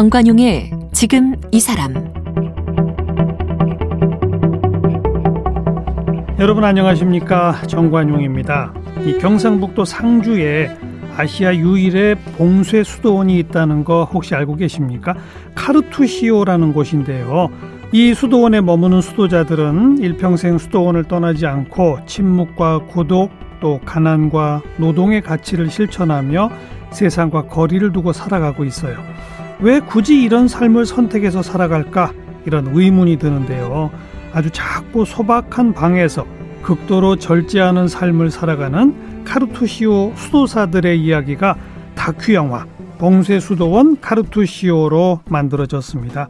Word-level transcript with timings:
정관용의 0.00 0.70
지금 0.92 1.36
이 1.50 1.60
사람 1.60 1.92
여러분 6.38 6.64
안녕하십니까 6.64 7.60
정관용입니다. 7.66 8.72
이 9.04 9.18
경상북도 9.18 9.84
상주에 9.84 10.74
아시아 11.18 11.54
유일의 11.54 12.14
봉쇄 12.38 12.82
수도원이 12.82 13.38
있다는 13.40 13.84
거 13.84 14.04
혹시 14.04 14.34
알고 14.34 14.56
계십니까? 14.56 15.14
카르투시오라는 15.54 16.72
곳인데요. 16.72 17.50
이 17.92 18.14
수도원에 18.14 18.62
머무는 18.62 19.02
수도자들은 19.02 19.98
일평생 19.98 20.56
수도원을 20.56 21.04
떠나지 21.04 21.46
않고 21.46 22.06
침묵과 22.06 22.84
고독 22.88 23.30
또 23.60 23.78
가난과 23.84 24.62
노동의 24.78 25.20
가치를 25.20 25.68
실천하며 25.70 26.50
세상과 26.90 27.48
거리를 27.48 27.92
두고 27.92 28.14
살아가고 28.14 28.64
있어요. 28.64 28.96
왜 29.62 29.78
굳이 29.80 30.22
이런 30.22 30.48
삶을 30.48 30.86
선택해서 30.86 31.42
살아갈까? 31.42 32.12
이런 32.46 32.70
의문이 32.72 33.18
드는데요. 33.18 33.90
아주 34.32 34.48
작고 34.50 35.04
소박한 35.04 35.74
방에서 35.74 36.24
극도로 36.62 37.16
절제하는 37.16 37.86
삶을 37.86 38.30
살아가는 38.30 39.24
카르투시오 39.24 40.12
수도사들의 40.16 41.02
이야기가 41.02 41.56
다큐 41.94 42.32
영화 42.32 42.64
봉쇄 42.96 43.38
수도원 43.38 44.00
카르투시오로 44.00 45.20
만들어졌습니다. 45.26 46.28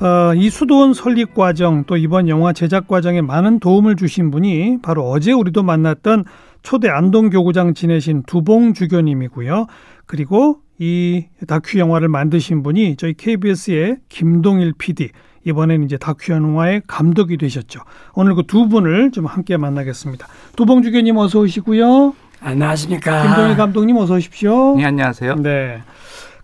어, 0.00 0.34
이 0.34 0.48
수도원 0.48 0.94
설립 0.94 1.34
과정 1.34 1.84
또 1.84 1.96
이번 1.96 2.28
영화 2.28 2.52
제작 2.52 2.86
과정에 2.86 3.20
많은 3.20 3.58
도움을 3.58 3.96
주신 3.96 4.30
분이 4.30 4.78
바로 4.82 5.08
어제 5.08 5.32
우리도 5.32 5.62
만났던 5.62 6.24
초대 6.62 6.88
안동교구장 6.88 7.74
지내신 7.74 8.22
두봉 8.24 8.74
주교님이고요. 8.74 9.66
그리고 10.06 10.63
이 10.78 11.24
다큐 11.46 11.78
영화를 11.78 12.08
만드신 12.08 12.62
분이 12.62 12.96
저희 12.96 13.14
KBS의 13.14 13.98
김동일 14.08 14.72
PD 14.76 15.10
이번에는 15.44 15.84
이제 15.84 15.96
다큐 15.98 16.32
영화의 16.32 16.82
감독이 16.86 17.36
되셨죠. 17.36 17.80
오늘 18.14 18.34
그 18.34 18.42
두 18.46 18.68
분을 18.68 19.10
좀 19.12 19.26
함께 19.26 19.56
만나겠습니다. 19.56 20.26
두봉 20.56 20.82
주 20.82 20.90
교님 20.90 21.16
어서 21.16 21.40
오시고요. 21.40 22.14
안녕하십니까. 22.40 23.22
김동일 23.22 23.56
감독님 23.56 23.96
어서 23.96 24.14
오십시오. 24.14 24.76
네, 24.76 24.84
안녕하세요. 24.84 25.36
네. 25.36 25.82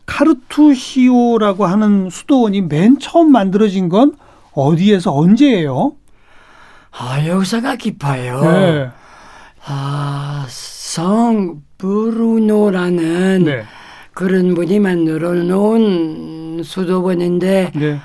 카르투시오라고 0.06 1.66
하는 1.66 2.10
수도원이 2.10 2.62
맨 2.62 2.98
처음 2.98 3.30
만들어진 3.32 3.88
건 3.88 4.14
어디에서 4.52 5.14
언제예요? 5.14 5.92
아, 6.92 7.24
역사가 7.26 7.76
깊어요. 7.76 8.40
네. 8.42 8.88
아, 9.66 10.44
성 10.48 11.62
브루노라는 11.78 13.44
네. 13.44 13.62
그런 14.20 14.52
분이 14.54 14.80
만들어 14.80 15.32
놓은 15.32 16.60
수도원인데 16.62 17.72
네. 17.74 17.98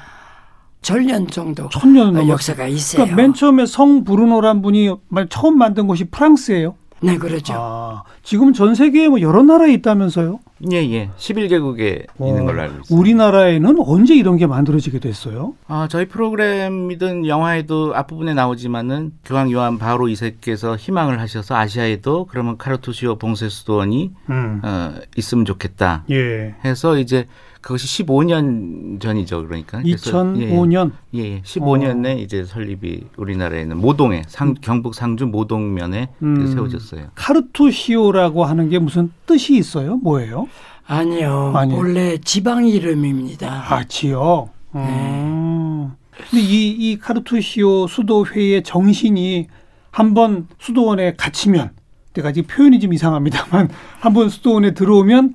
전년 0.81 1.27
정도 1.27 1.67
천년. 1.67 2.29
역사가 2.29 2.67
있어요. 2.67 3.03
그러니까 3.03 3.15
맨 3.17 3.33
처음에 3.33 3.65
성 3.65 4.05
브루노란 4.05 4.61
분이 4.61 4.95
말- 5.09 5.27
처음 5.27 5.57
만든 5.57 5.87
곳이 5.87 6.05
프랑스예요. 6.05 6.75
네, 7.01 7.17
그렇죠. 7.17 7.53
아, 7.55 8.03
지금 8.23 8.53
전 8.53 8.73
세계에 8.73 9.07
뭐 9.07 9.21
여러 9.21 9.43
나라에 9.43 9.73
있다면서요? 9.73 10.39
예, 10.71 10.77
예. 10.77 11.09
11개국에 11.17 12.07
있는 12.19 12.45
걸로 12.45 12.61
알고 12.61 12.79
있습니다. 12.81 12.95
우리나라에는 12.95 13.75
언제 13.85 14.15
이런 14.15 14.37
게 14.37 14.47
만들어지게 14.47 14.99
됐어요? 14.99 15.53
아, 15.67 15.87
저희 15.89 16.05
프로그램이든 16.07 17.27
영화에도 17.27 17.93
앞부분에 17.95 18.33
나오지만은 18.33 19.11
교황 19.25 19.51
요한 19.51 19.77
바로 19.77 20.05
2세께서 20.05 20.77
희망을 20.77 21.19
하셔서 21.19 21.55
아시아에도 21.55 22.25
그러면 22.25 22.57
카르투시오 22.57 23.17
봉쇄 23.17 23.49
수도원이 23.49 24.11
음. 24.29 24.61
어, 24.63 24.93
있으면 25.17 25.43
좋겠다 25.45 26.05
예. 26.09 26.55
해서 26.63 26.97
이제 26.97 27.27
그것이 27.65 28.03
15년 28.03 29.01
전이죠. 29.01 29.47
그러니까 29.47 29.81
그래서 29.81 30.23
2005년. 30.23 30.91
예, 31.15 31.19
예. 31.19 31.41
15년에 31.41 32.15
어. 32.15 32.19
이제 32.19 32.45
설립이 32.45 33.05
우리나라에는 33.17 33.75
모동에 33.79 34.21
상, 34.27 34.53
경북 34.61 34.93
상주 34.93 35.25
모동면에 35.25 36.09
음. 36.21 36.45
세워졌어요. 36.45 37.07
카르투시오라고 37.15 38.45
하는 38.45 38.69
게 38.69 38.77
무슨 38.77 39.11
뜻이 39.25 39.57
있어요? 39.57 39.95
뭐예요? 39.97 40.47
아니요. 40.85 41.53
아니요. 41.55 41.75
원래 41.75 42.19
지방 42.19 42.67
이름입니다. 42.67 43.47
아, 43.47 43.83
지역. 43.85 44.49
음. 44.75 45.91
근데 46.29 46.43
이, 46.45 46.69
이 46.69 46.99
카르투시오 46.99 47.87
수도회의 47.87 48.61
정신이 48.61 49.47
한번 49.89 50.47
수도원에 50.59 51.15
갇히면, 51.15 51.71
내가 52.13 52.31
지금 52.31 52.47
표현이 52.47 52.79
좀 52.79 52.93
이상합니다만, 52.93 53.69
한번 54.01 54.29
수도원에 54.29 54.75
들어오면 54.75 55.33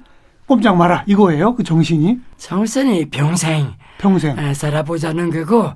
꼼짝 0.50 0.77
마라. 0.77 1.05
이거예요? 1.06 1.55
그 1.55 1.62
정신이? 1.62 2.19
정선이 2.37 3.11
평생 3.11 3.72
평생. 3.99 4.37
아, 4.37 4.53
살아보자는 4.53 5.31
거고 5.31 5.71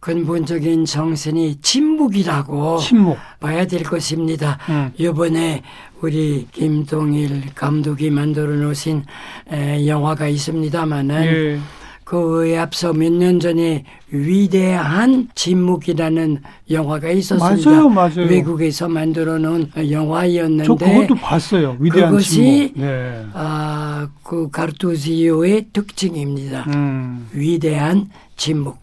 근본적인 0.00 0.84
정신이 0.84 1.62
침묵이라고 1.62 2.76
침묵. 2.80 3.16
봐야 3.40 3.66
될 3.66 3.82
것입니다. 3.82 4.58
음. 4.68 4.92
이번에 4.98 5.62
우리 6.02 6.46
김동일 6.52 7.54
감독이 7.54 8.10
만들어 8.10 8.54
놓으신 8.56 9.04
에, 9.50 9.86
영화가 9.86 10.28
있습니다마는 10.28 11.24
예. 11.24 11.60
그에 12.10 12.58
앞서 12.58 12.92
몇 12.92 13.12
년 13.12 13.38
전에 13.38 13.84
위대한 14.10 15.28
침묵이라는 15.36 16.42
영화가 16.68 17.08
있었습니다. 17.10 17.70
맞아요, 17.70 17.88
맞아요. 17.88 18.26
외국에서 18.28 18.88
만들어 18.88 19.38
놓은 19.38 19.70
영화였는데 19.92 20.64
저 20.64 20.74
그것도 20.74 21.14
봤어요. 21.14 21.76
위대한 21.78 22.10
그것이. 22.10 22.72
네. 22.74 23.24
아, 23.32 24.08
그 24.24 24.50
카르투지오의 24.50 25.66
특징입니다. 25.72 26.64
음. 26.74 27.28
위대한 27.32 28.08
침묵. 28.36 28.78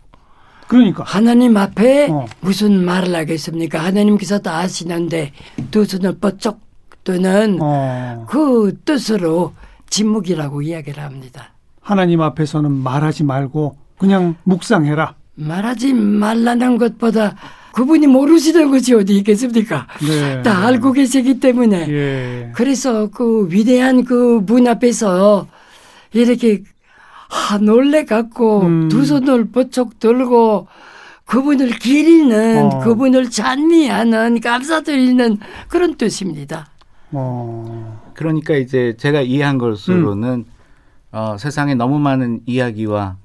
그러니까. 0.70 1.04
하나님 1.06 1.58
앞에 1.58 2.08
어. 2.10 2.28
무슨 2.40 2.86
말을 2.86 3.14
하겠습니까? 3.14 3.84
하나님께서 3.84 4.40
다 4.40 4.60
아시는데 4.60 5.34
두 5.70 5.84
손을 5.84 6.18
뻗쩍 6.20 6.62
뜨는 7.04 7.58
어. 7.62 8.26
그 8.30 8.78
뜻으로 8.86 9.54
침묵이라고 9.90 10.62
이야기를 10.62 11.04
합니다. 11.04 11.52
하나님 11.88 12.20
앞에서는 12.20 12.70
말하지 12.70 13.24
말고 13.24 13.78
그냥 13.98 14.36
묵상해라. 14.44 15.16
말하지 15.36 15.94
말라는 15.94 16.78
것보다 16.78 17.36
그분이 17.72 18.08
모르시는 18.08 18.72
것이 18.72 18.94
어디 18.94 19.16
있겠습니까? 19.20 19.88
네. 20.06 20.42
다 20.42 20.68
알고 20.68 20.92
계시기 20.92 21.40
때문에. 21.40 21.88
예. 21.88 22.52
그래서 22.54 23.08
그 23.08 23.48
위대한 23.50 24.04
그 24.04 24.42
문 24.46 24.68
앞에서 24.68 25.48
이렇게 26.12 26.62
아, 27.30 27.58
놀래 27.58 28.04
갖고 28.04 28.64
음. 28.64 28.90
두 28.90 29.06
손을 29.06 29.52
번쩍 29.52 29.98
들고 30.00 30.68
그분을 31.26 31.70
기리는 31.80 32.66
어. 32.66 32.80
그분을 32.80 33.30
찬미하는 33.30 34.42
감사드리는 34.42 35.38
그런 35.70 35.96
뜻입니다. 35.96 36.68
어. 37.14 38.02
그러니까 38.14 38.56
이제 38.58 38.94
제가 38.98 39.22
이해한 39.22 39.58
것으로는 39.58 40.30
음. 40.30 40.57
어, 41.18 41.36
세상에 41.36 41.74
너무 41.74 41.98
많은 41.98 42.42
이야기와 42.46 43.16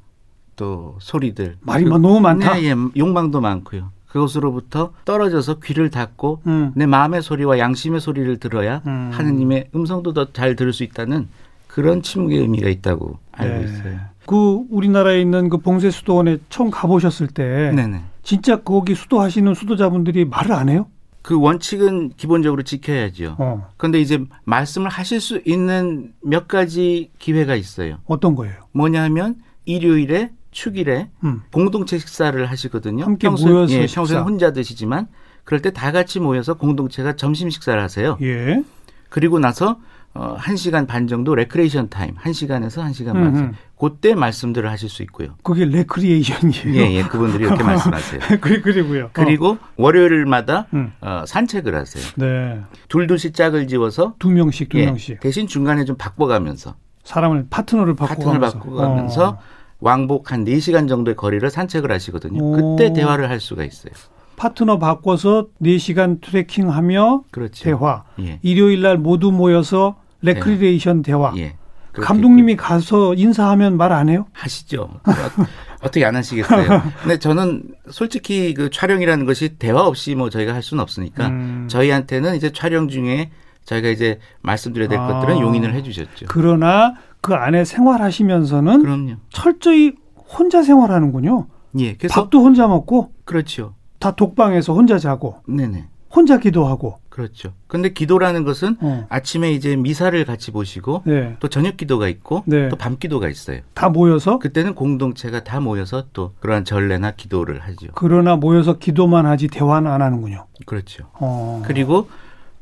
또 0.57 0.97
소리들 0.99 1.57
말이 1.61 1.85
뭐 1.85 1.99
너무 1.99 2.21
많다. 2.21 2.55
네, 2.55 2.71
예, 2.71 2.75
욕망도 2.97 3.43
많고요. 3.43 3.91
그것으로부터 4.09 4.93
떨어져서 5.05 5.59
귀를 5.61 5.91
닫고 5.91 6.41
음. 6.47 6.73
내 6.75 6.87
마음의 6.87 7.21
소리와 7.21 7.59
양심의 7.59 8.01
소리를 8.01 8.39
들어야 8.39 8.81
음. 8.87 9.11
하느님의 9.13 9.69
음성도 9.75 10.15
더 10.15 10.33
잘 10.33 10.57
들을 10.57 10.73
수 10.73 10.85
있다는 10.85 11.29
그런 11.67 12.01
침묵의 12.01 12.39
의미가 12.39 12.71
있다고 12.71 13.19
알고 13.33 13.59
네. 13.59 13.65
있어요. 13.65 13.99
그 14.25 14.63
우리나라에 14.71 15.21
있는 15.21 15.51
그 15.51 15.59
봉쇄 15.59 15.91
수도원에 15.91 16.39
처음 16.49 16.71
가보셨을 16.71 17.27
때 17.27 17.73
네네. 17.75 18.01
진짜 18.23 18.57
거기 18.63 18.95
수도하시는 18.95 19.53
수도자분들이 19.53 20.25
말을 20.25 20.53
안 20.53 20.71
해요? 20.71 20.87
그 21.23 21.39
원칙은 21.41 22.11
기본적으로 22.17 22.63
지켜야죠. 22.63 23.37
어. 23.39 23.69
그런데 23.77 24.01
이제 24.01 24.25
말씀을 24.45 24.89
하실 24.91 25.21
수 25.21 25.41
있는 25.47 26.13
몇 26.23 26.49
가지 26.49 27.11
기회가 27.19 27.55
있어요. 27.55 27.99
어떤 28.07 28.35
거예요? 28.35 28.55
뭐냐 28.73 29.03
하면 29.05 29.37
일요일에 29.65 30.33
축일에 30.51 31.11
음. 31.25 31.43
공동체 31.53 31.99
식사를 31.99 32.45
하시거든요. 32.45 33.05
함께 33.05 33.29
평소에, 33.29 33.53
모여서 33.53 33.75
예. 33.75 33.87
평소에 33.87 34.19
혼자 34.19 34.53
드시지만 34.53 35.07
그럴 35.45 35.63
때 35.63 35.71
다 35.71 35.93
같이 35.93 36.21
모여서 36.21 36.55
공동체가 36.55 37.17
점심 37.17 37.49
식사를 37.51 37.81
하세요. 37.81 38.19
예. 38.21 38.63
그리고 39.09 39.39
나서 39.39 39.79
어, 40.15 40.37
1시간 40.39 40.87
반 40.87 41.07
정도 41.07 41.35
레크레이션 41.35 41.89
타임, 41.89 42.15
1시간에서 42.17 42.83
1시간 42.91 43.13
반 43.15 43.35
음. 43.35 43.53
그때 43.79 44.15
말씀들을 44.15 44.71
하실 44.71 44.89
수 44.89 45.03
있고요. 45.05 45.35
그게 45.43 45.65
레크리에이션이에요. 45.65 46.75
예, 46.77 46.95
예. 46.99 47.03
그분들이 47.03 47.45
이렇게 47.45 47.63
말씀하세요. 47.65 48.21
그래 48.41 48.61
그리고요. 48.61 49.11
그리고 49.13 49.57
월요일마다 49.77 50.67
음. 50.75 50.93
어, 51.01 51.25
산책을 51.27 51.75
하세요. 51.75 52.05
어. 52.05 52.13
네. 52.17 52.61
둘둘씩 52.89 53.35
짝을 53.35 53.67
지어서 53.69 54.15
두 54.19 54.31
명씩 54.31 54.69
두 54.69 54.79
예, 54.79 54.87
명씩 54.87 55.21
대신 55.21 55.47
중간에 55.47 55.85
좀 55.85 55.97
바꿔가면서 55.97 56.75
사람을 57.05 57.47
파트너를 57.51 57.97
파트너를 57.97 58.39
바꿔가면서 58.41 58.59
바꿔가면서 58.59 59.29
어. 59.29 59.39
왕복 59.81 60.31
한 60.31 60.45
4시간 60.45 60.89
정도의 60.89 61.17
거리를 61.17 61.49
산책을 61.51 61.91
하시거든요. 61.91 62.41
오. 62.41 62.77
그때 62.77 62.93
대화를 62.93 63.29
할 63.31 63.41
수가 63.41 63.65
있어요. 63.65 63.93
파트너 64.37 64.79
바꿔서 64.79 65.49
4시간 65.63 66.21
트레킹하며 66.21 67.25
그렇죠. 67.31 67.65
대화. 67.65 68.05
예. 68.21 68.39
일요일 68.43 68.83
날 68.83 68.99
모두 68.99 69.33
모여서 69.33 69.97
레크리에이션 70.23 71.03
대화. 71.03 71.33
예. 71.37 71.57
감독님이 71.93 72.57
가서 72.57 73.13
인사하면 73.15 73.77
말 73.77 73.93
안 73.93 74.09
해요? 74.09 74.27
하시죠. 74.33 74.89
어떻게 75.83 76.05
안 76.07 76.17
하시겠어요? 76.17 76.83
근데 77.03 77.19
저는 77.19 77.65
솔직히 77.91 78.55
그 78.55 78.71
촬영이라는 78.71 79.27
것이 79.27 79.57
대화 79.59 79.83
없이 79.83 80.15
뭐 80.15 80.31
저희가 80.31 80.55
할 80.55 80.63
수는 80.63 80.81
없으니까 80.83 81.27
음. 81.29 81.67
저희한테는 81.69 82.35
이제 82.37 82.51
촬영 82.51 82.89
중에 82.89 83.31
저희가 83.67 83.89
이제 83.91 84.19
말씀드려야 84.41 84.89
될 84.89 84.99
아. 84.99 85.07
것들은 85.07 85.41
용인을 85.41 85.75
해주셨죠. 85.75 86.27
그러나 86.29 86.95
그 87.21 87.35
안에 87.35 87.65
생활하시면서는 87.65 88.81
그럼요. 88.83 89.13
철저히 89.31 89.93
혼자 90.17 90.63
생활하는군요. 90.63 91.47
예, 91.81 91.95
그래서 91.95 92.23
밥도 92.23 92.43
혼자 92.43 92.67
먹고 92.69 93.13
그렇죠. 93.27 93.75
다 93.99 94.13
독방에서 94.13 94.73
혼자 94.73 94.99
자고 94.99 95.37
네네. 95.47 95.89
혼자 96.15 96.39
기도하고. 96.39 97.01
그렇죠. 97.13 97.53
근데 97.67 97.91
기도라는 97.91 98.43
것은 98.43 98.79
어. 98.81 99.07
아침에 99.11 99.53
이제 99.53 99.77
미사를 99.77 100.25
같이 100.25 100.51
보시고 100.51 101.03
네. 101.05 101.37
또 101.41 101.49
저녁 101.49 101.77
기도가 101.77 102.09
있고 102.09 102.43
네. 102.47 102.71
또밤 102.71 102.97
기도가 102.99 103.29
있어요. 103.29 103.61
다 103.75 103.91
모여서 103.91 104.39
그때는 104.39 104.75
공동체가 104.75 105.45
다 105.45 105.61
모여서 105.61 106.07
또 106.15 106.33
그러한 106.41 106.65
전례나 106.65 107.11
기도를 107.11 107.61
하죠. 107.61 107.89
그러나 107.95 108.37
모여서 108.37 108.79
기도만 108.79 109.27
하지 109.27 109.49
대화는 109.49 109.91
안 109.91 110.01
하는군요. 110.01 110.47
그렇죠. 110.65 111.05
어. 111.13 111.63
그리고 111.67 112.09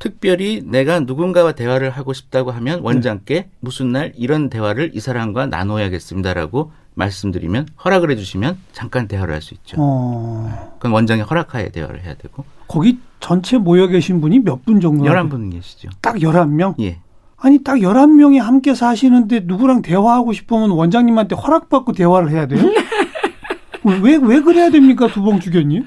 특별히 0.01 0.63
내가 0.65 0.99
누군가와 0.99 1.53
대화를 1.53 1.91
하고 1.91 2.13
싶다고 2.13 2.51
하면 2.51 2.81
원장께 2.81 3.51
무슨 3.61 3.93
날 3.93 4.13
이런 4.17 4.51
대화를 4.51 4.91
이 4.95 4.99
사람과 4.99 5.47
나눠야겠습니다라고 5.47 6.73
말씀드리면 7.01 7.69
허락을 7.85 8.11
해주시면 8.13 8.59
잠깐 8.73 9.09
대화를 9.09 9.35
할 9.35 9.41
수 9.43 9.55
있죠. 9.55 9.77
어. 9.81 10.75
그건 10.79 10.93
원장의 10.93 11.25
허락하에 11.25 11.71
대화를 11.71 12.03
해야 12.05 12.15
되고 12.15 12.45
거기 12.69 12.99
전체 13.21 13.59
모여 13.59 13.87
계신 13.89 14.21
분이 14.21 14.41
몇 14.41 14.65
분 14.65 14.81
정도? 14.81 15.05
11분 15.05 15.51
계시죠. 15.53 15.89
딱 16.01 16.17
11명? 16.17 16.75
예. 16.81 16.99
아니 17.39 17.63
딱 17.65 17.77
11명이 17.77 18.39
함께 18.39 18.75
사시는데 18.75 19.41
누구랑 19.45 19.81
대화하고 19.83 20.33
싶으면 20.35 20.71
원장님한테 20.71 21.35
허락받고 21.37 21.93
대화를 21.93 22.31
해야 22.31 22.47
돼요? 22.47 22.63
왜, 24.03 24.17
왜 24.21 24.41
그래야 24.43 24.69
됩니까, 24.71 25.07
두봉 25.09 25.41
주교님? 25.41 25.87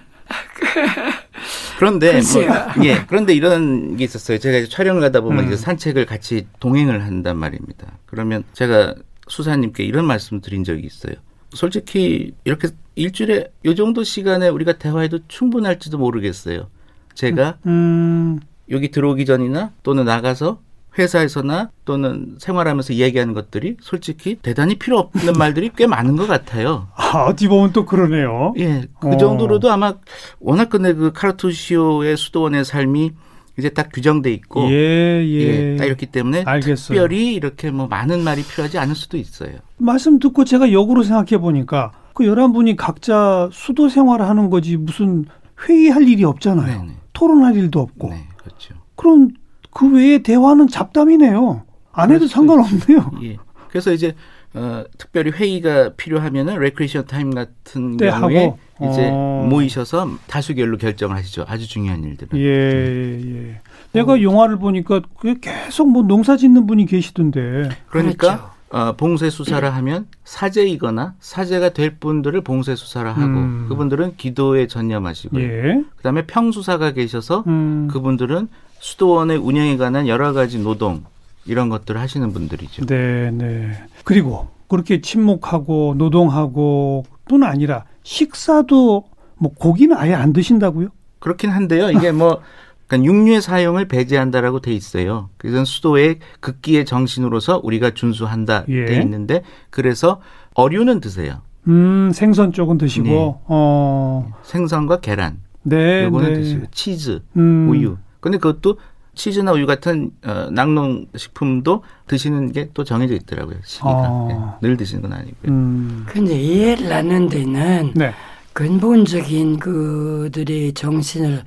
그런데 1.77 2.13
글쎄요. 2.13 2.47
뭐, 2.75 2.85
예. 2.85 3.03
그런데 3.07 3.33
이런 3.33 3.97
게 3.97 4.03
있었어요. 4.03 4.37
제가 4.39 4.57
이제 4.59 4.69
촬영을 4.69 5.01
가다 5.01 5.21
보면 5.21 5.43
음. 5.43 5.47
이제 5.47 5.57
산책을 5.57 6.05
같이 6.05 6.47
동행을 6.59 7.03
한단 7.03 7.37
말입니다. 7.37 7.87
그러면 8.05 8.43
제가 8.53 8.95
수사님께 9.27 9.83
이런 9.83 10.05
말씀 10.05 10.41
드린 10.41 10.63
적이 10.63 10.85
있어요. 10.85 11.15
솔직히 11.51 12.33
이렇게 12.45 12.69
일주일에 12.95 13.51
요 13.65 13.75
정도 13.75 14.03
시간에 14.03 14.49
우리가 14.49 14.73
대화해도 14.73 15.19
충분할지도 15.27 15.97
모르겠어요. 15.97 16.67
제가 17.13 17.57
음, 17.67 18.39
여기 18.69 18.91
들어오기 18.91 19.25
전이나 19.25 19.71
또는 19.83 20.05
나가서 20.05 20.59
회사에서나 20.97 21.71
또는 21.85 22.35
생활하면서 22.39 22.93
이야기하는 22.93 23.33
것들이 23.33 23.77
솔직히 23.81 24.37
대단히 24.41 24.75
필요 24.75 24.99
없는 24.99 25.33
말들이 25.33 25.71
꽤 25.75 25.87
많은 25.87 26.15
것 26.15 26.27
같아요. 26.27 26.87
아, 26.95 27.25
어찌 27.25 27.47
보면 27.47 27.73
또 27.73 27.85
그러네요. 27.85 28.53
예, 28.57 28.85
그 28.99 29.09
어. 29.09 29.17
정도로도 29.17 29.71
아마 29.71 29.95
워낙 30.39 30.69
근데 30.69 30.93
그 30.93 31.11
카르투시오의 31.11 32.15
수도원의 32.17 32.65
삶이 32.65 33.11
이제 33.57 33.69
딱 33.69 33.89
규정돼 33.93 34.31
있고 34.33 34.69
예, 34.71 35.23
예. 35.23 35.73
예, 35.73 35.77
딱 35.77 35.85
이렇기 35.85 36.07
때문에 36.07 36.43
알겠어요. 36.45 36.97
특별히 36.99 37.33
이렇게 37.33 37.69
뭐 37.69 37.87
많은 37.87 38.23
말이 38.23 38.43
필요하지 38.43 38.79
않을 38.79 38.95
수도 38.95 39.17
있어요. 39.17 39.57
말씀 39.77 40.19
듣고 40.19 40.43
제가 40.43 40.71
역으로 40.71 41.03
생각해 41.03 41.39
보니까 41.39 41.91
그 42.13 42.23
11분이 42.23 42.75
각자 42.77 43.49
수도 43.51 43.89
생활을 43.89 44.27
하는 44.27 44.49
거지 44.49 44.77
무슨 44.77 45.25
회의할 45.67 46.07
일이 46.07 46.23
없잖아요. 46.23 46.81
네네. 46.81 46.93
토론할 47.13 47.55
일도 47.55 47.79
없고. 47.79 48.09
네, 48.09 48.27
그렇죠. 48.37 48.73
그럼 48.95 49.29
그 49.71 49.91
외에 49.91 50.19
대화는 50.19 50.67
잡담이네요. 50.67 51.63
안 51.91 52.11
해도 52.11 52.27
상관없네요. 52.27 53.11
예. 53.23 53.37
그래서 53.69 53.91
이제 53.91 54.13
어, 54.55 54.83
특별히 54.97 55.31
회의가 55.31 55.93
필요하면은 55.95 56.59
레크레이션 56.59 57.05
타임 57.05 57.31
같은 57.31 57.97
때 57.97 58.09
경우에 58.09 58.45
하고. 58.45 58.59
이제 58.91 59.09
어. 59.11 59.47
모이셔서 59.49 60.17
다수결로 60.27 60.77
결정을 60.77 61.15
하시죠. 61.17 61.45
아주 61.47 61.67
중요한 61.67 62.03
일들은. 62.03 62.39
예, 62.39 63.21
예. 63.21 63.61
내가 63.91 64.21
영화를 64.21 64.57
보니까 64.57 65.01
그게 65.17 65.35
계속 65.39 65.89
뭐 65.91 66.03
농사 66.03 66.37
짓는 66.37 66.65
분이 66.65 66.85
계시던데. 66.85 67.69
그러니까 67.87 68.27
그렇죠. 68.27 68.53
어, 68.73 68.95
봉쇄 68.95 69.29
수사를 69.29 69.71
하면 69.75 70.07
사제이거나 70.23 71.13
사제가 71.19 71.69
될 71.69 71.97
분들을 71.99 72.41
봉쇄 72.41 72.75
수사를 72.75 73.07
하고 73.09 73.21
음. 73.21 73.65
그분들은 73.69 74.17
기도에 74.17 74.65
전념하시고요. 74.65 75.43
예. 75.43 75.83
그다음에 75.97 76.25
평수사가 76.25 76.93
계셔서 76.93 77.43
음. 77.45 77.87
그분들은 77.91 78.47
수도원의 78.79 79.37
운영에 79.37 79.77
관한 79.77 80.07
여러 80.07 80.33
가지 80.33 80.57
노동 80.57 81.03
이런 81.45 81.69
것들을 81.69 82.01
하시는 82.01 82.33
분들이죠. 82.33 82.85
네, 82.87 83.29
네. 83.31 83.83
그리고 84.03 84.49
그렇게 84.73 85.01
침묵하고 85.01 85.93
노동하고 85.99 87.03
뿐 87.25 87.43
아니라 87.43 87.85
식사도 88.01 89.03
뭐 89.35 89.51
고기는 89.53 89.95
아예 89.95 90.15
안 90.15 90.33
드신다고요? 90.33 90.87
그렇긴 91.19 91.51
한데요. 91.51 91.91
이게 91.91 92.11
뭐 92.11 92.41
그러니까 92.87 93.07
육류의 93.07 93.43
사용을 93.43 93.87
배제한다라고 93.87 94.61
돼 94.61 94.73
있어요. 94.73 95.29
그래서 95.37 95.63
수도의 95.63 96.17
극기의 96.39 96.85
정신으로서 96.85 97.61
우리가 97.63 97.91
준수한다 97.91 98.65
예. 98.69 98.85
돼 98.85 98.99
있는데 99.01 99.43
그래서 99.69 100.21
어류는 100.55 101.01
드세요. 101.01 101.41
음, 101.67 102.09
생선 102.11 102.51
쪽은 102.51 102.79
드시고, 102.79 103.05
네. 103.07 103.35
어, 103.45 104.33
생선과 104.41 105.01
계란 105.01 105.37
네, 105.61 106.05
요거는 106.05 106.33
네. 106.33 106.39
드시고 106.39 106.65
치즈, 106.71 107.21
음. 107.37 107.69
우유. 107.69 107.97
근데 108.19 108.39
그것도 108.39 108.77
치즈나 109.15 109.51
우유 109.51 109.65
같은 109.67 110.11
어, 110.25 110.49
낙농 110.51 111.05
식품도 111.15 111.83
드시는 112.07 112.51
게 112.51 112.69
또 112.73 112.83
정해져 112.83 113.13
있더라고요. 113.15 113.57
시기가 113.63 113.89
아. 113.89 114.57
예, 114.61 114.67
늘 114.67 114.75
드시는 114.77 115.01
건 115.03 115.13
아니고요. 115.13 115.51
음, 115.51 116.05
근데 116.07 116.33
이해를 116.39 116.91
하는 116.91 117.29
데는 117.29 117.91
네, 117.95 118.11
근본적인 118.53 119.59
그들의 119.59 120.73
정신을 120.73 121.43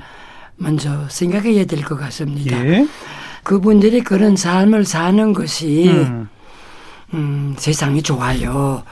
먼저 0.56 1.08
생각해야 1.08 1.64
될 1.64 1.82
것 1.84 1.96
같습니다. 1.98 2.56
예, 2.66 2.86
그분들이 3.42 4.00
그런 4.02 4.36
삶을 4.36 4.84
사는 4.84 5.32
것이 5.32 5.88
음, 5.88 6.28
음, 7.14 7.54
세상이 7.58 8.02
좋아요. 8.02 8.82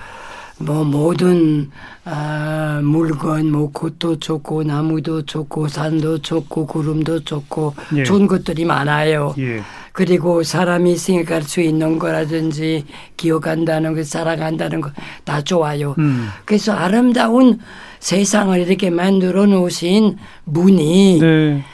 뭐 0.59 0.85
모든 0.85 1.71
아, 2.05 2.81
물건, 2.83 3.51
뭐 3.51 3.71
꽃도 3.73 4.19
좋고 4.21 4.63
나무도 4.65 5.23
좋고 5.23 5.69
산도 5.69 6.19
좋고 6.23 6.67
구름도 6.67 7.25
좋고 7.25 7.75
예. 7.97 8.05
좋은 8.05 8.27
것들이 8.27 8.65
많아요. 8.65 9.35
예, 9.39 9.61
그리고 9.93 10.43
사람이 10.43 10.97
생각할 10.97 11.43
수 11.43 11.61
있는 11.61 11.99
거라든지 11.99 12.85
기억한다는 13.17 13.95
것, 13.95 14.07
살아간다는 14.07 14.81
것 14.81 14.93
다 15.25 15.43
좋아요. 15.43 15.95
음, 15.99 16.29
그래서 16.45 16.73
아름다운 16.73 17.59
세상을 17.99 18.59
이렇게 18.61 18.91
만들어 18.91 19.47
놓으신 19.47 20.19
분이 20.53 21.19
네, 21.21 21.65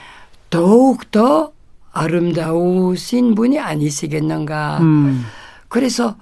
더욱 0.49 1.11
더 1.11 1.51
아름다우신 1.91 3.35
분이 3.35 3.59
아니시겠는가. 3.59 4.79
음, 4.81 5.23
그래서 5.67 6.15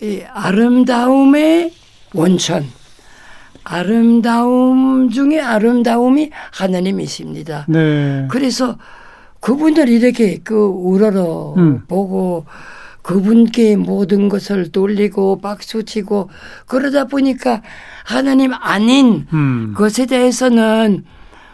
이 0.00 0.22
아름다움의 0.32 1.72
원천, 2.14 2.64
아름다움 3.64 5.10
중에 5.10 5.40
아름다움이 5.40 6.30
하나님이십니다. 6.52 7.66
네, 7.68 8.26
그래서 8.30 8.78
그분들 9.40 9.88
이렇게 9.88 10.38
그 10.42 10.54
우러러 10.54 11.54
음. 11.56 11.82
보고 11.86 12.44
그분께 13.02 13.76
모든 13.76 14.28
것을 14.28 14.70
돌리고 14.70 15.40
박수치고 15.40 16.28
그러다 16.66 17.04
보니까 17.04 17.62
하나님 18.04 18.52
아닌 18.52 19.26
음, 19.32 19.72
것에 19.76 20.06
대해서는 20.06 21.04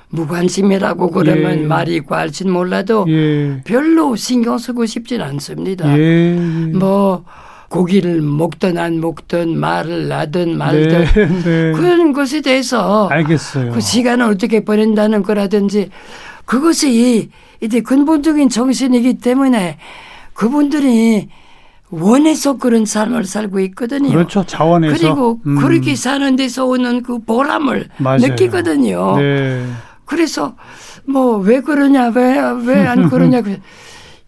무관심이라고 0.08 1.11
그러면 1.11 1.58
예. 1.58 1.62
말이 1.62 2.00
과할진 2.00 2.50
몰라도 2.50 3.04
예, 3.08 3.61
별로 3.64 4.16
신경 4.16 4.58
쓰고 4.58 4.87
싶진 4.87 5.20
않습니다. 5.20 5.99
예, 5.99 6.34
뭐 6.75 7.25
고기를 7.78 8.23
먹든 8.23 8.78
안 8.78 9.00
먹든 9.00 9.59
말을 9.59 10.12
하든 10.12 10.45
네, 10.50 10.54
말든 10.54 11.04
네, 11.43 11.73
그런 11.73 12.12
것에 12.12 12.40
대해서 12.40 13.09
알겠어요. 13.09 13.73
그 13.73 13.81
시간을 13.81 14.26
어떻게 14.26 14.64
보낸다는 14.64 15.25
거라든지 15.25 15.90
그것이 16.45 17.31
이제 17.61 17.81
근본적인 17.81 18.49
정신이기 18.49 19.14
때문에 19.14 19.78
그분들이 20.35 21.28
원해서 21.90 22.59
그런 22.59 22.85
삶을 22.87 23.25
살고 23.25 23.59
있거든요. 23.61 24.09
그렇죠, 24.11 24.45
자원에서. 24.47 24.95
그리고 24.97 25.40
음, 25.45 25.57
그렇게 25.57 25.97
사는 25.97 26.37
데서 26.37 26.66
오는 26.66 27.02
그 27.02 27.19
보람을 27.25 27.88
맞아요. 27.99 28.19
느끼거든요. 28.19 29.16
네, 29.19 29.66
그래서 30.04 30.54
뭐 31.07 31.38
왜 31.38 31.61
그러냐 31.61 32.12
왜 32.14 32.38
왜 32.66 32.87
안 32.87 33.11
그러냐 33.11 33.40
그 33.43 33.59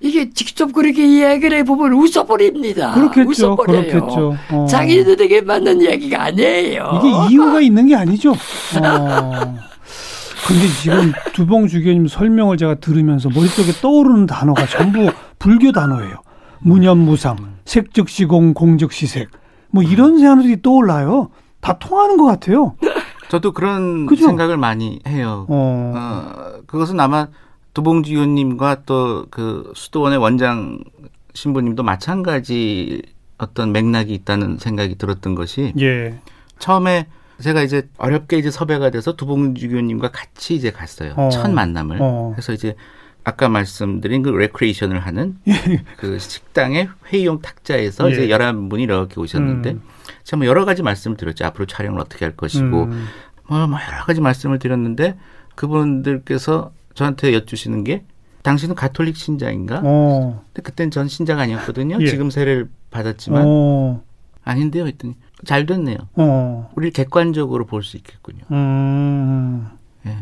이게 0.01 0.31
직접 0.31 0.73
그렇게 0.73 1.07
이야기를 1.07 1.59
해보면 1.59 1.95
웃어버립니다. 1.95 2.95
그렇겠죠, 2.95 3.53
웃어버려요. 3.53 3.87
그렇겠죠. 3.87 4.37
어. 4.51 4.67
자기들에게 4.69 5.41
맞는 5.43 5.81
이야기가 5.81 6.23
아니에요. 6.23 7.01
이게 7.03 7.33
이유가 7.35 7.61
있는 7.61 7.87
게 7.87 7.97
아니죠. 7.97 8.33
어. 8.33 8.35
근데 10.47 10.69
지금 10.81 11.13
두봉 11.33 11.67
주교님 11.67 12.07
설명을 12.07 12.57
제가 12.57 12.77
들으면서 12.77 13.31
머릿속에 13.31 13.73
떠오르는 13.81 14.27
단어가 14.27 14.67
전부 14.67 15.11
불교 15.39 15.73
단어예요. 15.73 16.17
무념무상, 16.61 17.37
색즉시공, 17.65 18.55
공즉시색. 18.55 19.29
뭐 19.71 19.83
이런 19.83 20.21
단어들이 20.21 20.63
떠올라요. 20.63 21.31
다 21.61 21.79
통하는 21.79 22.17
것 22.17 22.27
같아요. 22.27 22.77
저도 23.29 23.53
그런 23.53 24.07
그죠? 24.07 24.27
생각을 24.27 24.57
많이 24.57 25.01
해요. 25.09 25.47
어. 25.49 25.93
어, 25.97 26.53
그것은 26.67 27.01
아마 27.01 27.27
두봉지 27.77 28.15
의원님과 28.15 28.85
또 28.87 29.27
그 29.31 29.71
수도원의 29.75 30.19
원장 30.19 30.79
신부님도 31.35 31.83
마찬가지 31.83 33.03
어떤 33.37 33.71
맥락이 33.73 34.15
있다는 34.15 34.57
생각이 34.57 34.95
들었던 34.95 35.35
것이 35.35 35.75
예. 35.79 36.19
처음에 36.59 37.07
제가 37.39 37.63
이제 37.63 37.87
어렵게 37.99 38.39
이제 38.39 38.51
섭외가 38.51 38.89
돼서 38.89 39.15
두봉지 39.15 39.67
의원님과 39.67 40.11
같이 40.11 40.55
이제 40.55 40.71
갔어요. 40.71 41.13
어. 41.17 41.29
첫 41.29 41.53
만남을. 41.53 41.99
어. 42.01 42.33
그래서 42.35 42.55
이제 42.55 42.77
아까 43.25 43.51
말씀드린 43.51 44.23
그 44.23 44.31
레크레이션을 44.31 45.01
하는 45.01 45.37
그 45.99 46.19
식당의 46.19 46.89
회의용 47.13 47.43
탁자에서 47.43 48.09
예. 48.09 48.13
이제 48.15 48.31
열한 48.31 48.71
분이 48.71 48.85
이렇게 48.85 49.21
오셨는데 49.21 49.71
음. 49.73 49.83
제가 50.25 50.39
뭐 50.39 50.47
여러 50.47 50.65
가지 50.65 50.83
말씀을 50.83 51.19
드렸죠. 51.19 51.45
앞으로 51.45 51.67
촬영을 51.67 52.01
어떻게 52.01 52.25
할 52.25 52.35
것이고 52.35 52.85
음. 52.85 53.07
뭐, 53.49 53.67
뭐 53.67 53.79
여러 53.87 54.05
가지 54.07 54.23
말씀을 54.23 54.59
드렸는데 54.59 55.19
그분들께서 55.57 56.73
저한테 56.97 57.33
여쭈시는 57.35 57.85
게 57.85 58.03
당신은 58.43 58.75
가톨릭 58.75 59.17
신자인가? 59.17 59.83
어. 59.85 60.43
근데 60.53 60.63
그땐 60.63 60.91
전 60.91 61.09
신자가 61.09 61.43
아니었거든요. 61.43 61.99
예. 62.01 62.07
지금 62.07 62.31
세례를 62.31 62.69
받았지만 62.91 63.43
어. 63.47 64.03
아닌데요. 64.45 64.87
했더니 64.87 65.15
잘 65.45 65.67
됐네요. 65.67 65.97
어. 66.15 66.71
우리를 66.75 66.93
객관적으로 66.93 67.67
볼 67.67 67.83
수 67.83 67.97
있겠군요. 67.97 68.45
음. 68.51 69.69
예. 70.07 70.17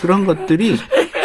그런 0.00 0.24
것들이 0.24 0.76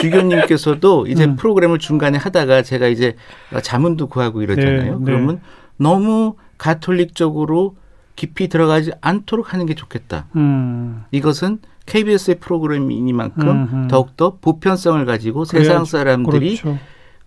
주교님께서도 0.01 1.07
이제 1.07 1.25
음. 1.25 1.35
프로그램을 1.37 1.79
중간에 1.79 2.17
하다가 2.17 2.61
제가 2.63 2.87
이제 2.87 3.15
자문도 3.63 4.07
구하고 4.07 4.41
이러잖아요. 4.41 4.83
네, 4.83 4.97
네. 4.99 5.05
그러면 5.05 5.39
너무 5.77 6.35
가톨릭적으로 6.57 7.75
깊이 8.15 8.47
들어가지 8.47 8.91
않도록 9.01 9.53
하는 9.53 9.65
게 9.67 9.75
좋겠다. 9.75 10.25
음. 10.35 11.03
이것은 11.11 11.59
KBS의 11.87 12.35
프로그램이니만큼 12.39 13.47
음흠. 13.49 13.87
더욱더 13.87 14.37
보편성을 14.39 15.03
가지고 15.05 15.45
세상 15.45 15.63
그래야죠. 15.63 15.85
사람들이 15.85 16.57
그렇죠. 16.57 16.77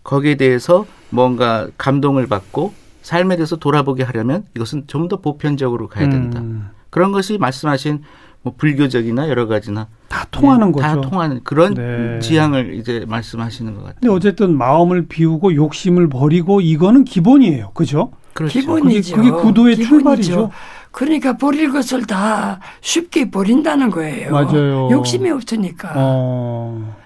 거기에 0.05 0.37
대해서 0.37 0.87
뭔가 1.11 1.69
감동을 1.77 2.27
받고 2.29 2.73
삶에 3.03 3.37
대해서 3.37 3.57
돌아보게 3.57 4.05
하려면 4.05 4.45
이것은 4.55 4.85
좀 4.87 5.09
더 5.09 5.17
보편적으로 5.17 5.89
가야 5.89 6.09
된다. 6.09 6.41
음. 6.41 6.69
그런 6.91 7.11
것이 7.13 7.39
말씀하신 7.39 8.03
뭐 8.43 8.55
불교적이나 8.57 9.29
여러 9.29 9.47
가지나 9.47 9.89
다 10.09 10.27
통하는 10.31 10.69
네, 10.69 10.73
거죠. 10.73 10.83
다 10.83 11.01
통하는 11.01 11.41
그런 11.43 11.75
네. 11.75 12.19
지향을 12.21 12.75
이제 12.75 13.05
말씀하시는 13.09 13.75
것 13.75 13.81
같아요. 13.81 13.95
근데 14.01 14.15
어쨌든 14.15 14.57
마음을 14.57 15.07
비우고 15.07 15.55
욕심을 15.55 16.09
버리고 16.09 16.61
이거는 16.61 17.05
기본이에요. 17.05 17.71
그죠? 17.75 18.13
그렇죠. 18.41 18.59
기본이죠. 18.61 19.17
그게- 19.17 19.31
그게 19.31 19.43
구도의 19.43 19.77
기본이죠. 19.77 19.89
출발이죠. 19.99 20.51
그러니까 20.93 21.37
버릴 21.37 21.71
것을 21.71 22.05
다 22.07 22.59
쉽게 22.81 23.31
버린다는 23.31 23.91
거예요. 23.91 24.33
맞아요. 24.33 24.89
욕심이 24.91 25.31
없으니까. 25.31 25.93
어. 25.95 26.97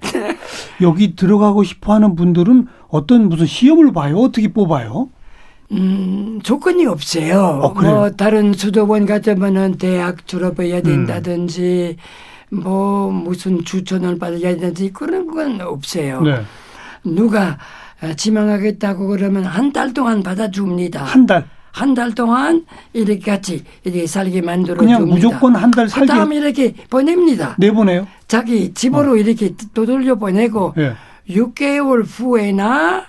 여기 0.80 1.16
들어가고 1.16 1.64
싶어 1.64 1.92
하는 1.94 2.14
분들은 2.16 2.66
어떤 2.88 3.28
무슨 3.28 3.46
시험을 3.46 3.92
봐요? 3.92 4.16
어떻게 4.18 4.48
뽑아요? 4.52 5.08
음, 5.72 6.40
조건이 6.42 6.86
없어요. 6.86 7.60
어? 7.62 7.72
뭐 7.74 8.10
다른 8.10 8.52
수도원 8.52 9.06
같으면은 9.06 9.76
대학 9.76 10.26
졸업해야 10.26 10.76
음. 10.78 10.82
된다든지 10.82 11.96
뭐 12.50 13.10
무슨 13.10 13.64
추천을 13.64 14.18
받아야 14.18 14.56
되는지 14.56 14.92
그런 14.92 15.26
건 15.26 15.60
없어요. 15.60 16.20
네. 16.22 16.40
누가 17.04 17.48
어, 17.50 17.56
지망하겠다고 18.12 19.06
그러면 19.08 19.44
한 19.44 19.72
달 19.72 19.94
동안 19.94 20.22
받아줍니다. 20.22 21.02
한 21.04 21.24
달. 21.26 21.46
한 21.72 21.94
달 21.94 22.14
동안 22.14 22.64
이렇게 22.92 23.18
같이 23.32 23.64
이렇게 23.82 24.06
살게 24.06 24.42
만들어 24.42 24.76
그냥 24.76 25.00
줍니다. 25.00 25.14
무조건 25.16 25.56
한 25.56 25.70
달 25.72 25.88
살게 25.88 26.06
그다음에 26.06 26.36
이렇게 26.36 26.72
보냅니다. 26.90 27.56
내보내요? 27.58 28.06
자기 28.28 28.72
집으로 28.74 29.16
이렇게 29.16 29.54
떠돌려 29.74 30.14
보내고 30.16 30.74
예. 30.78 30.92
6개월 31.28 32.04
후에나 32.06 33.04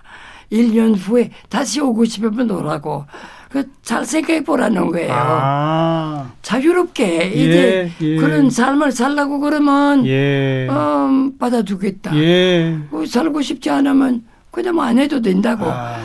1년 0.52 0.96
후에 0.98 1.30
다시 1.50 1.80
오고 1.82 2.06
싶으면 2.06 2.50
오라고. 2.50 3.06
그잘 3.50 4.04
생각해 4.06 4.44
보라는 4.44 4.92
거예요. 4.92 5.14
아. 5.14 6.32
자유롭게 6.42 7.28
이제 7.28 7.92
예, 8.02 8.06
예. 8.06 8.16
그런 8.18 8.50
삶을 8.50 8.92
살라고 8.92 9.40
그러면 9.40 10.06
예. 10.08 10.68
어, 10.70 11.30
받아주겠다. 11.40 12.18
예. 12.18 12.78
어, 12.92 13.04
살고 13.08 13.42
싶지 13.42 13.70
않으면 13.70 14.24
그냥 14.56 14.80
안 14.80 14.98
해도 14.98 15.22
된다고. 15.22 15.66
아. 15.68 15.98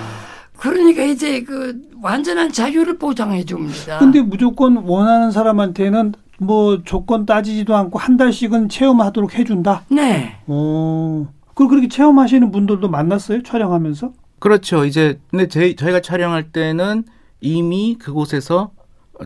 그러니까 0.59 1.05
이제 1.05 1.43
그 1.43 1.81
완전한 2.03 2.53
자유를 2.53 2.99
보장해 2.99 3.45
줍니다. 3.45 3.99
근데 3.99 4.21
무조건 4.21 4.77
원하는 4.79 5.31
사람한테는 5.31 6.13
뭐 6.39 6.83
조건 6.85 7.25
따지지도 7.25 7.77
않고 7.77 7.99
한 7.99 8.17
달씩은 8.17 8.69
체험하도록 8.69 9.35
해준다. 9.39 9.85
네. 9.89 10.37
어. 10.47 11.29
그리고 11.55 11.71
그렇게 11.71 11.89
체험하시는 11.89 12.51
분들도 12.51 12.89
만났어요? 12.89 13.43
촬영하면서? 13.43 14.13
그렇죠. 14.41 14.85
이제 14.85 15.21
근데 15.31 15.47
저희, 15.47 15.77
저희가 15.77 16.01
촬영할 16.01 16.51
때는 16.51 17.05
이미 17.41 17.97
그곳에서 17.99 18.73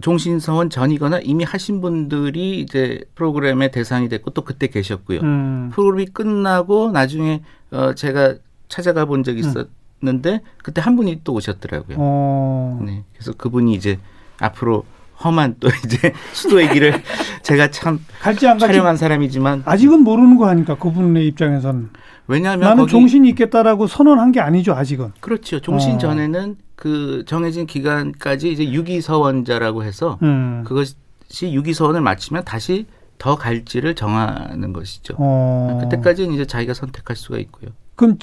종신서원 0.00 0.70
전이거나 0.70 1.20
이미 1.22 1.44
하신 1.44 1.80
분들이 1.80 2.60
이제 2.60 3.00
프로그램의 3.14 3.70
대상이 3.70 4.08
됐고 4.08 4.30
또 4.30 4.42
그때 4.42 4.66
계셨고요. 4.66 5.20
음. 5.20 5.70
프로그램이 5.72 6.06
끝나고 6.06 6.90
나중에 6.90 7.42
어 7.70 7.94
제가 7.94 8.34
찾아가 8.68 9.04
본 9.04 9.23
적이 9.23 9.40
있었는데 9.40 10.40
그때 10.62 10.80
한 10.80 10.97
분이 10.97 11.21
또 11.25 11.33
오셨더라고요. 11.35 11.97
어. 11.99 12.80
네. 12.85 13.04
그래서 13.12 13.33
그분이 13.33 13.75
이제 13.75 13.99
앞으로 14.40 14.85
험한 15.23 15.56
또 15.61 15.68
이제 15.85 16.12
수도의 16.33 16.71
길을 16.73 17.02
제가 17.42 17.71
참 17.71 18.00
갈지 18.21 18.49
안 18.49 18.59
촬영한 18.59 18.97
사람이지만 18.97 19.62
아직은 19.64 20.00
모르는 20.00 20.37
거 20.37 20.47
아니까 20.47 20.76
그분의 20.76 21.26
입장에서는 21.28 21.90
왜냐하면 22.26 22.68
나는 22.68 22.87
종신이 22.87 23.28
있겠다라고 23.30 23.87
선언한 23.87 24.33
게 24.33 24.40
아니죠 24.40 24.75
아직은. 24.75 25.12
그렇죠. 25.21 25.61
종신 25.61 25.94
어. 25.94 25.99
전에는 25.99 26.56
그 26.75 27.25
정해진 27.26 27.66
기간까지 27.66 28.50
이제 28.50 28.73
유기서원자라고 28.73 29.85
해서 29.85 30.18
음. 30.23 30.64
그것이 30.66 30.94
유기서원을 31.42 32.00
마치면 32.00 32.44
다시 32.44 32.87
더 33.18 33.37
갈지를 33.37 33.94
정하는 33.94 34.73
것이죠. 34.73 35.14
어. 35.18 35.78
그때까지는 35.83 36.35
이제 36.35 36.47
자기가 36.47 36.75
선택할 36.75 37.16
수가 37.16 37.38
있고요. 37.38 37.71
그럼 37.96 38.18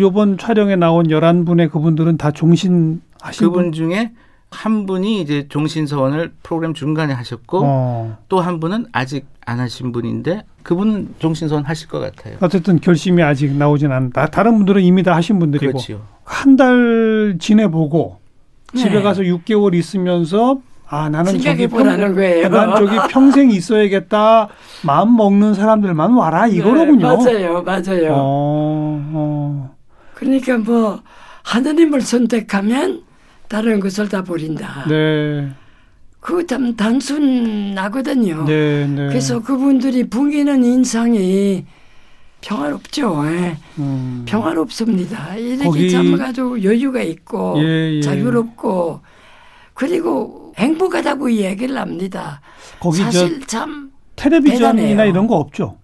요번 0.00 0.38
촬영에 0.38 0.76
나온 0.76 1.06
11분의 1.08 1.70
그분들은 1.70 2.16
다 2.16 2.30
종신 2.30 3.00
하신 3.20 3.46
그분 3.46 3.64
분? 3.64 3.72
중에 3.72 4.12
한 4.50 4.86
분이 4.86 5.20
이제 5.20 5.46
종신 5.48 5.86
서원을 5.86 6.32
프로그램 6.42 6.74
중간에 6.74 7.12
하셨고 7.12 7.60
어. 7.64 8.18
또한 8.28 8.60
분은 8.60 8.86
아직 8.92 9.26
안 9.46 9.58
하신 9.60 9.92
분인데 9.92 10.42
그분 10.62 11.14
종신 11.18 11.48
서원 11.48 11.64
하실 11.64 11.88
것 11.88 11.98
같아요. 12.00 12.36
어쨌든 12.40 12.80
결심이 12.80 13.22
아직 13.22 13.52
나오진 13.56 13.90
않다. 13.92 14.26
다른 14.26 14.56
분들은 14.56 14.82
이미 14.82 15.02
다 15.02 15.14
하신 15.16 15.38
분들이고. 15.38 15.78
한 16.24 16.56
달 16.56 17.36
지내보고 17.38 18.18
집에 18.74 18.90
네. 18.94 19.02
가서 19.02 19.22
6개월 19.22 19.74
있으면서 19.74 20.60
아 20.94 21.08
나는 21.08 21.40
저기 21.40 21.66
평, 21.66 21.78
보라는 21.80 22.14
거예요. 22.14 22.48
난 22.48 22.76
저기 22.76 22.96
평생 23.10 23.50
있어야겠다. 23.50 24.48
마음 24.84 25.16
먹는 25.16 25.54
사람들만 25.54 26.12
와라 26.12 26.46
이거로군요. 26.46 27.24
네, 27.24 27.32
맞아요, 27.32 27.62
맞아요. 27.62 28.12
어, 28.12 29.10
어. 29.12 29.74
그러니까 30.14 30.56
뭐 30.58 31.02
하느님을 31.42 32.00
선택하면 32.00 33.02
다른 33.48 33.80
것을 33.80 34.08
다 34.08 34.22
버린다. 34.22 34.84
네, 34.88 35.48
그거 36.20 36.46
참 36.46 36.76
단순하거든요. 36.76 38.44
네, 38.44 38.86
네. 38.86 39.08
그래서 39.08 39.42
그분들이 39.42 40.08
풍기는 40.08 40.62
인상이 40.64 41.64
평화롭죠. 42.40 43.24
예. 43.26 43.56
음. 43.78 44.22
평화롭습니다. 44.28 45.34
이렇게 45.36 45.64
거기- 45.64 45.90
참 45.90 46.20
아주 46.20 46.58
여유가 46.62 47.00
있고 47.02 47.54
예, 47.58 47.94
예. 47.96 48.00
자유롭고 48.00 49.00
그리고 49.72 50.43
행복하다고 50.56 51.28
이야기를 51.28 51.76
합니다. 51.78 52.40
거기 52.80 52.98
저 52.98 53.04
사실 53.04 53.46
참 53.46 53.90
텔레비전이나 54.16 54.72
대단해요. 54.82 55.10
이런 55.10 55.26
거 55.26 55.36
없죠. 55.36 55.78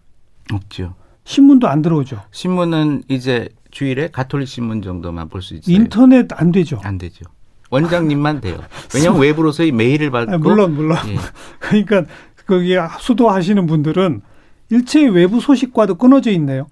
없죠. 0.53 0.95
신문도 1.25 1.69
안 1.69 1.83
들어오죠. 1.83 2.21
신문은 2.33 3.05
이제 3.09 3.49
주일에 3.71 4.09
가톨릭 4.09 4.49
신문 4.49 4.83
정도만 4.83 5.29
볼 5.29 5.43
수 5.43 5.55
있어요. 5.55 5.75
인터넷 5.75 6.27
안 6.41 6.51
되죠. 6.53 6.81
안 6.83 6.99
되죠. 6.99 7.25
원장님만 7.71 8.41
돼요. 8.41 8.59
왜냐하면 8.95 9.21
외부로서의 9.21 9.71
메일을 9.71 10.11
받고 10.11 10.33
아, 10.33 10.39
물론 10.39 10.75
물론. 10.75 10.99
예. 11.09 11.17
그러니까 11.61 12.05
거기 12.47 12.75
수도하시는 12.99 13.65
분들은 13.67 14.23
일체 14.71 15.07
외부 15.07 15.41
소식과도 15.41 15.95
끊어져 15.97 16.31
있네요. 16.33 16.67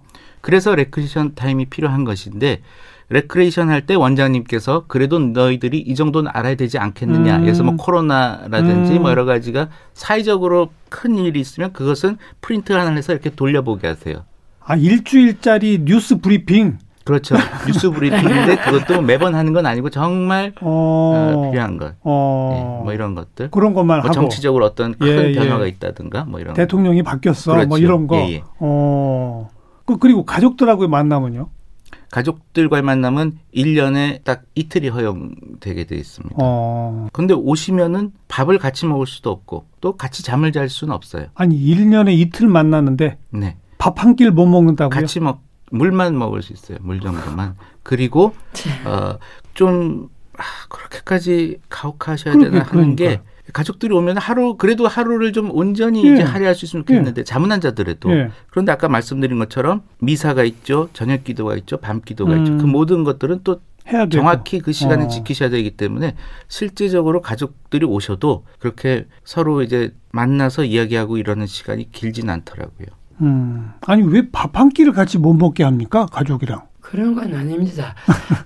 그래서 0.49 0.75
레크레이션 0.75 1.35
타임이 1.35 1.67
필요한 1.67 2.05
것인데 2.05 2.62
레크레이션 3.11 3.69
할 3.69 3.83
때 3.83 3.95
원장님께서 3.95 4.85
그래도 4.88 5.19
너희들이 5.19 5.76
이 5.78 5.95
정도는 5.95 6.31
알아야 6.33 6.55
되지 6.55 6.78
않겠느냐. 6.78 7.37
음. 7.37 7.43
그래서 7.43 7.62
뭐 7.62 7.76
코로나라든지 7.76 8.95
음. 8.95 9.02
뭐 9.02 9.11
여러 9.11 9.26
가지가 9.26 9.69
사회적으로 9.93 10.71
큰 10.88 11.17
일이 11.19 11.38
있으면 11.38 11.75
그것은 11.75 12.17
프린트 12.40 12.73
하나 12.73 12.90
해서 12.93 13.12
이렇게 13.12 13.28
돌려보게 13.28 13.87
하세요. 13.88 14.25
아 14.64 14.75
일주일짜리 14.75 15.81
뉴스 15.85 16.19
브리핑 16.19 16.78
그렇죠. 17.05 17.37
뉴스 17.69 17.90
브리핑인데 17.90 18.57
그것도 18.57 19.02
매번 19.02 19.35
하는 19.35 19.52
건 19.52 19.67
아니고 19.67 19.90
정말 19.90 20.55
어, 20.62 21.35
어, 21.37 21.50
필요한 21.50 21.76
것. 21.76 21.95
어, 22.02 22.78
예, 22.81 22.85
뭐 22.85 22.93
이런 22.95 23.14
것들. 23.14 23.50
그런 23.50 23.75
것만 23.75 23.99
뭐 23.99 24.05
하고 24.05 24.14
정치적으로 24.14 24.64
어떤 24.64 24.95
큰 24.97 25.07
예, 25.09 25.31
예. 25.31 25.33
변화가 25.35 25.67
있다든가 25.67 26.25
뭐 26.25 26.40
이런. 26.40 26.55
거. 26.55 26.62
대통령이 26.62 27.02
바뀌었어 27.02 27.52
뭐 27.55 27.64
그렇죠. 27.64 27.83
이런 27.85 28.07
거. 28.07 28.17
예, 28.17 28.33
예. 28.37 28.43
어. 28.61 29.50
그- 29.88 29.97
그리고 29.97 30.25
가족들하고의 30.26 30.87
만남은요? 30.90 31.49
가족들과의 32.11 32.83
만남은 32.83 33.38
1년에 33.54 34.23
딱 34.23 34.42
이틀이 34.54 34.88
허용되게 34.90 35.85
돼 35.85 35.97
있습니다. 35.97 36.37
어. 36.38 37.09
근데 37.12 37.33
오시면은 37.33 38.12
밥을 38.28 38.59
같이 38.59 38.85
먹을 38.87 39.07
수도 39.07 39.30
없고 39.30 39.66
또 39.80 39.97
같이 39.97 40.23
잠을 40.23 40.52
잘 40.52 40.68
수는 40.68 40.92
없어요. 40.95 41.26
아니 41.35 41.59
1년에 41.59 42.12
이틀 42.18 42.49
만나는데 42.49 43.16
네. 43.30 43.57
밥 43.78 43.99
한 44.02 44.14
끼를 44.16 44.33
못 44.33 44.45
먹는다고요? 44.47 44.90
같이 45.00 45.21
먹 45.21 45.40
물만 45.71 46.18
먹을 46.18 46.42
수 46.42 46.52
있어요. 46.52 46.76
물 46.83 47.00
정도만. 47.00 47.57
그리고 47.83 48.35
어좀 49.54 50.09
아, 50.37 50.42
그렇게까지 50.68 51.61
가혹하셔야 51.71 52.35
그러게, 52.35 52.50
되나 52.50 52.64
하는 52.64 52.95
게 52.97 53.04
그러니까요. 53.04 53.26
가족들이 53.52 53.95
오면 53.95 54.19
하루 54.19 54.57
그래도 54.57 54.87
하루를 54.87 55.33
좀 55.33 55.50
온전히 55.50 56.07
예. 56.07 56.12
이제 56.14 56.23
할애할 56.23 56.55
수 56.55 56.64
있으면 56.64 56.85
좋겠는데 56.87 57.25
잠은 57.25 57.50
안 57.52 57.61
자더라도 57.61 58.11
예. 58.12 58.31
그런데 58.50 58.73
아까 58.73 58.88
말씀드린 58.88 59.38
것처럼 59.38 59.83
미사가 60.00 60.45
있죠, 60.45 60.88
저녁 60.93 61.25
기도가 61.25 61.57
있죠, 61.57 61.76
밤 61.78 62.00
기도가 62.02 62.37
있죠. 62.37 62.52
음. 62.52 62.59
그 62.59 62.67
모든 62.67 63.05
것들은 63.05 63.40
또. 63.45 63.61
정확히 64.11 64.59
그 64.61 64.71
시간을 64.71 65.07
어. 65.07 65.09
지키셔야 65.09 65.49
되기 65.49 65.71
때문에 65.71 66.14
실제적으로 66.47 67.23
가족들이 67.23 67.87
오셔도 67.87 68.45
그렇게 68.59 69.07
서로 69.25 69.62
이제 69.62 69.95
만나서 70.12 70.64
이야기하고 70.64 71.17
이러는 71.17 71.47
시간이 71.47 71.90
길진 71.90 72.28
않더라고요. 72.28 72.87
음. 73.23 73.71
아니 73.87 74.02
왜 74.02 74.31
밥 74.31 74.59
한 74.59 74.69
끼를 74.69 74.93
같이 74.93 75.17
못 75.17 75.33
먹게 75.33 75.64
합니까? 75.64 76.05
가족이랑. 76.12 76.64
그런 76.83 77.14
건 77.14 77.35
아닙니다. 77.35 77.95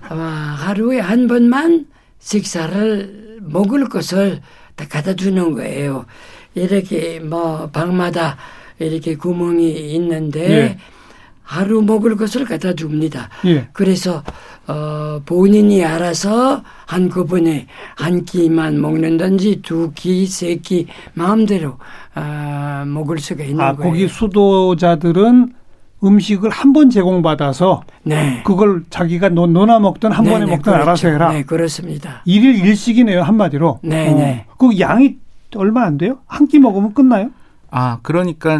아마 0.07 0.23
하루에 0.23 1.01
한 1.01 1.27
번만 1.27 1.87
식사를 2.19 3.39
먹을 3.41 3.89
것을 3.89 4.39
다 4.75 4.85
갖다 4.89 5.13
주는 5.15 5.53
거예요. 5.53 6.05
이렇게 6.55 7.19
뭐 7.19 7.69
방마다 7.71 8.37
이렇게 8.79 9.15
구멍이 9.15 9.93
있는데 9.95 10.49
예. 10.51 10.77
하루 11.43 11.81
먹을 11.81 12.15
것을 12.15 12.45
갖다 12.45 12.73
줍니다. 12.73 13.29
예. 13.45 13.67
그래서 13.73 14.23
어 14.65 15.21
본인이 15.25 15.83
알아서 15.83 16.63
한꺼번에 16.85 17.67
한 17.95 18.23
끼만 18.23 18.79
먹는든지 18.79 19.61
두 19.61 19.91
끼, 19.93 20.25
세 20.25 20.55
끼 20.57 20.87
마음대로 21.13 21.77
아 22.15 22.85
먹을 22.87 23.19
수가 23.19 23.43
있는 23.43 23.59
아 23.61 23.75
거예요. 23.75 23.91
거기 23.91 24.07
수도자들은 24.07 25.53
음식을 26.03 26.49
한 26.49 26.73
번 26.73 26.89
제공받아서 26.89 27.83
네. 28.03 28.41
그걸 28.43 28.83
자기가 28.89 29.29
노, 29.29 29.45
노나 29.47 29.79
먹든 29.79 30.11
한 30.11 30.25
네, 30.25 30.31
번에 30.31 30.45
네, 30.45 30.51
먹든 30.51 30.71
그렇죠. 30.73 30.81
알아서 30.83 31.07
해라. 31.07 31.31
네, 31.31 31.43
그렇습니다. 31.43 32.21
일일 32.25 32.65
일식이네요 32.65 33.21
한마디로. 33.21 33.79
네, 33.83 34.11
네. 34.13 34.45
그 34.57 34.79
양이 34.79 35.17
얼마 35.55 35.83
안 35.83 35.97
돼요? 35.97 36.17
한 36.27 36.47
끼 36.47 36.59
먹으면 36.59 36.93
끝나요? 36.93 37.29
아, 37.69 37.99
그러니까 38.03 38.59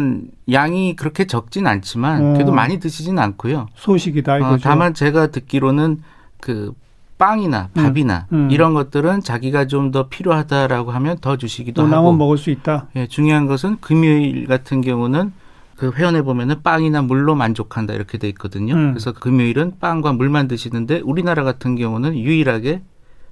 양이 0.50 0.96
그렇게 0.96 1.24
적진 1.26 1.66
않지만 1.66 2.24
어. 2.24 2.32
그래도 2.34 2.52
많이 2.52 2.78
드시진 2.80 3.18
않고요. 3.18 3.66
소식이다 3.74 4.34
어, 4.34 4.38
이거죠. 4.38 4.62
다만 4.62 4.94
제가 4.94 5.28
듣기로는 5.28 6.02
그 6.40 6.72
빵이나 7.18 7.68
음, 7.76 7.82
밥이나 7.82 8.26
음. 8.32 8.48
이런 8.50 8.74
것들은 8.74 9.22
자기가 9.22 9.66
좀 9.66 9.92
더 9.92 10.08
필요하다라고 10.08 10.90
하면 10.92 11.18
더 11.20 11.36
주시기도 11.36 11.82
또 11.82 11.88
남은 11.88 11.96
하고 11.98 12.12
먹을 12.12 12.38
수 12.38 12.50
있다. 12.50 12.86
예, 12.96 13.06
중요한 13.06 13.46
것은 13.46 13.78
금요일 13.80 14.46
같은 14.48 14.80
경우는 14.80 15.32
그 15.76 15.90
회원에 15.92 16.22
보면은 16.22 16.62
빵이나 16.62 17.02
물로 17.02 17.34
만족한다 17.34 17.94
이렇게 17.94 18.18
돼 18.18 18.28
있거든요. 18.30 18.74
음. 18.74 18.92
그래서 18.92 19.12
금요일은 19.12 19.78
빵과 19.80 20.12
물만 20.12 20.48
드시는데 20.48 21.00
우리나라 21.00 21.42
같은 21.44 21.76
경우는 21.76 22.16
유일하게 22.16 22.82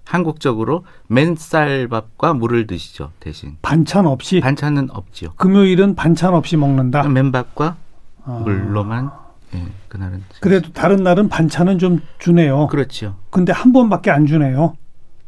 한국적으로 0.04 0.84
맨쌀밥과 1.08 2.34
물을 2.34 2.66
드시죠 2.66 3.12
대신 3.20 3.56
반찬 3.62 4.06
없이 4.06 4.40
반찬은 4.40 4.90
없지요. 4.90 5.30
금요일은 5.36 5.94
반찬 5.94 6.34
없이 6.34 6.56
먹는다. 6.56 7.08
맨밥과 7.08 7.76
아. 8.24 8.40
물로만 8.44 9.10
예, 9.54 9.64
그날은 9.88 10.22
그래도 10.40 10.72
다른 10.72 11.02
날은 11.02 11.28
반찬은 11.28 11.78
좀 11.78 12.00
주네요. 12.18 12.66
그렇죠. 12.68 13.16
근데 13.30 13.52
한 13.52 13.72
번밖에 13.72 14.10
안 14.10 14.26
주네요. 14.26 14.74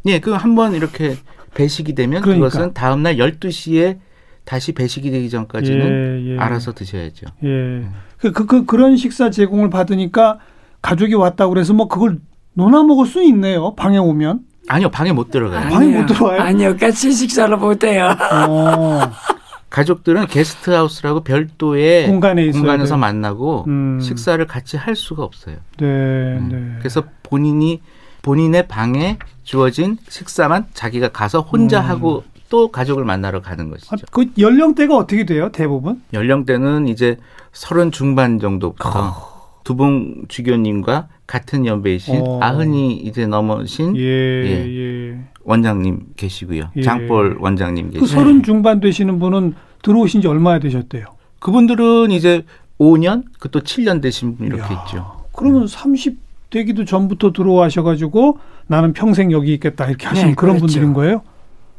예, 0.07 0.19
그 0.19 0.33
한 0.35 0.55
번 0.55 0.75
이렇게 0.75 1.17
배식이 1.55 1.95
되면 1.95 2.23
그러니까. 2.23 2.49
그것은 2.49 2.73
다음 2.75 3.03
날 3.03 3.17
12시에 3.17 3.99
다시 4.45 4.73
배식이 4.73 5.11
되기 5.11 5.31
전까지는 5.31 6.27
예, 6.27 6.33
예. 6.33 6.39
알아서 6.39 6.73
드셔야죠. 6.73 7.27
예. 7.45 7.87
그, 8.19 8.33
그, 8.33 8.47
그, 8.47 8.65
그런 8.65 8.97
식사 8.97 9.31
제공을 9.31 9.71
받으니까 9.71 10.39
가족이 10.83 11.15
왔다고 11.15 11.51
그래서 11.53 11.73
뭐 11.73 11.89
그걸 11.89 12.19
논아 12.53 12.83
먹을 12.83 13.07
수 13.07 13.23
있네요. 13.23 13.75
방에 13.75 13.99
오면. 13.99 14.41
아니요, 14.69 14.91
방에 14.91 15.13
못 15.13 15.31
들어가요. 15.31 15.69
방에 15.71 15.99
못 15.99 16.07
들어와요? 16.07 16.41
아니요, 16.41 16.77
같이 16.77 17.13
식사를 17.13 17.55
못 17.57 17.85
해요. 17.85 18.17
어, 18.49 19.01
가족들은 19.69 20.27
게스트하우스라고 20.27 21.21
별도의 21.25 22.07
공간에 22.07 22.51
공간에서 22.51 22.95
돼요. 22.95 22.99
만나고 22.99 23.65
음. 23.67 23.99
식사를 24.01 24.47
같이 24.47 24.77
할 24.77 24.95
수가 24.95 25.23
없어요. 25.25 25.57
네, 25.79 26.39
네. 26.39 26.77
그래서 26.79 27.03
본인이 27.23 27.81
본인의 28.23 28.69
방에 28.69 29.19
주어진 29.43 29.99
식사만 30.09 30.67
자기가 30.73 31.09
가서 31.09 31.41
혼자 31.41 31.81
음. 31.81 31.87
하고 31.91 32.25
또 32.55 32.69
가족을 32.69 33.05
만나러 33.05 33.43
가는 33.43 33.67
아, 33.67 33.71
것이죠. 33.71 34.07
그 34.13 34.31
연령대가 34.39 34.97
어떻게 34.97 35.27
돼요? 35.27 35.51
대부분? 35.51 36.01
연령대는 36.13 36.87
이제 36.87 37.17
서른 37.53 37.91
중반 37.91 38.39
정도부터 38.39 39.59
두봉 39.65 40.27
주교님과 40.29 41.09
같은 41.27 41.67
연배이신 41.67 42.23
어. 42.25 42.39
아흔이 42.41 42.93
이제 42.99 43.27
넘으신 43.27 43.97
예, 43.97 44.03
예. 44.05 45.19
원장님 45.43 46.13
계시고요. 46.15 46.71
예. 46.77 46.83
장볼 46.83 47.39
원장님 47.41 47.87
그 47.89 47.93
계시고 47.95 48.07
서른 48.07 48.45
중반 48.45 48.79
되시는 48.79 49.19
분은 49.19 49.55
들어오신 49.83 50.21
지 50.21 50.29
얼마나 50.29 50.61
되셨대요? 50.61 51.07
그분들은 51.41 52.13
이제 52.13 52.45
5년, 52.79 53.25
그 53.41 53.49
또 53.49 53.59
7년 53.63 54.01
되신 54.01 54.37
분 54.37 54.47
이렇게 54.47 54.73
이야. 54.73 54.85
있죠. 54.87 55.25
그러면 55.33 55.67
30 55.67 56.19
되기도 56.51 56.85
전부터 56.85 57.33
들어와셔가지고 57.33 58.39
나는 58.69 58.93
평생 58.93 59.33
여기 59.33 59.53
있겠다 59.55 59.87
이렇게 59.89 60.07
하시는 60.07 60.29
네, 60.31 60.35
그런 60.37 60.55
그렇죠. 60.59 60.67
분들인 60.73 60.93
거예요? 60.95 61.23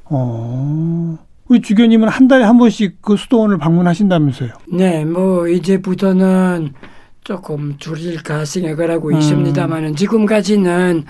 어. 0.05 1.17
우리 1.47 1.61
주교님은 1.61 2.07
한 2.07 2.27
달에 2.27 2.43
한 2.43 2.57
번씩 2.57 3.01
그 3.01 3.17
수도원을 3.17 3.57
방문하신다면서요? 3.59 4.49
네, 4.71 5.05
뭐 5.05 5.47
이제부터는 5.47 6.73
조금 7.23 7.77
줄일까 7.77 8.45
생각을 8.45 8.89
하고 8.91 9.09
음. 9.09 9.17
있습니다만은 9.17 9.95
지금까지는 9.95 11.05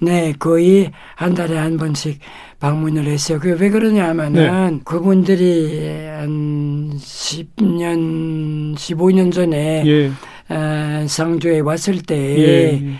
네 0.00 0.32
거의 0.38 0.92
한 1.16 1.34
달에 1.34 1.56
한 1.56 1.76
번씩 1.76 2.20
방문을 2.60 3.06
했어요. 3.06 3.38
그왜 3.38 3.70
그러냐면은 3.70 4.76
네. 4.76 4.80
그분들이 4.84 6.06
한 6.06 6.90
10년, 6.96 8.74
15년 8.74 9.32
전에 9.32 9.84
예. 9.86 10.10
어, 10.54 11.06
상주에 11.06 11.60
왔을 11.60 12.02
때 12.02 12.16
예. 12.16 12.98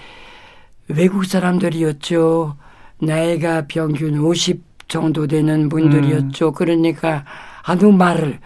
외국 0.88 1.24
사람들이었죠. 1.24 2.56
나이가 3.00 3.66
평균 3.68 4.18
50 4.18 4.67
정도 4.88 5.26
되는 5.26 5.68
분들이었죠. 5.68 6.52
그러니까 6.52 7.24
한국말을 7.62 8.38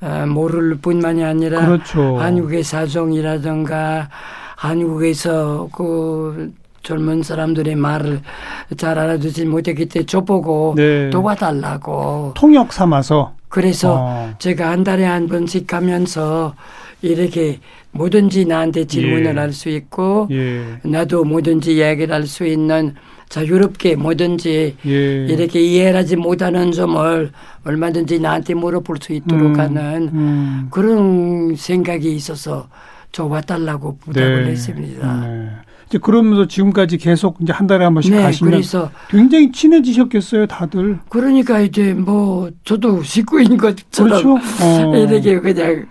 어, 0.00 0.24
모를 0.26 0.76
뿐만이 0.76 1.22
아니라 1.22 1.66
그렇죠. 1.66 2.18
한국의 2.18 2.62
사정이라든가 2.64 4.08
한국에서 4.56 5.68
그 5.72 6.52
젊은 6.82 7.22
사람들의 7.22 7.74
말을 7.76 8.20
잘 8.78 8.98
알아듣지 8.98 9.44
못했기 9.44 9.86
때문에 9.86 10.06
저보고 10.06 10.74
네. 10.76 11.10
도와달라고. 11.10 12.32
통역 12.34 12.72
삼아서. 12.72 13.34
그래서 13.48 13.96
어. 14.00 14.30
제가 14.38 14.70
한 14.70 14.84
달에 14.84 15.04
한 15.04 15.26
번씩 15.28 15.66
가면서 15.66 16.54
이렇게 17.02 17.58
뭐든지 17.92 18.46
나한테 18.46 18.86
질문을 18.86 19.34
예. 19.34 19.38
할수 19.38 19.68
있고 19.68 20.28
예. 20.30 20.78
나도 20.84 21.24
뭐든지 21.24 21.76
이야기를 21.76 22.14
할 22.14 22.26
수 22.26 22.46
있는 22.46 22.94
자유롭게 23.30 23.94
뭐든지 23.94 24.76
예. 24.84 25.26
이렇게 25.26 25.60
이해하지 25.60 26.16
못하는 26.16 26.72
점을 26.72 27.30
얼마든지 27.64 28.18
나한테 28.18 28.54
물어볼 28.54 28.96
수 29.00 29.12
있도록 29.12 29.54
음, 29.54 29.60
하는 29.60 30.10
음. 30.12 30.66
그런 30.70 31.54
생각이 31.56 32.12
있어서 32.14 32.68
저 33.12 33.24
와달라고 33.26 33.98
부탁을 33.98 34.44
네. 34.44 34.50
했습니다. 34.50 35.26
네. 35.26 35.48
이제 35.86 35.98
그러면서 35.98 36.46
지금까지 36.46 36.98
계속 36.98 37.38
이제 37.40 37.52
한 37.52 37.68
달에 37.68 37.84
한 37.84 37.94
번씩 37.94 38.12
네, 38.12 38.22
가시면 38.22 38.50
그래서 38.52 38.90
굉장히 39.08 39.50
친해지셨겠어요, 39.52 40.46
다들. 40.46 40.98
그러니까 41.08 41.60
이제 41.60 41.94
뭐 41.94 42.50
저도 42.64 43.02
식구인 43.02 43.56
것처럼 43.56 44.22
그렇죠. 44.22 44.34
어. 44.62 44.96
이렇게 44.96 45.38
그냥 45.38 45.86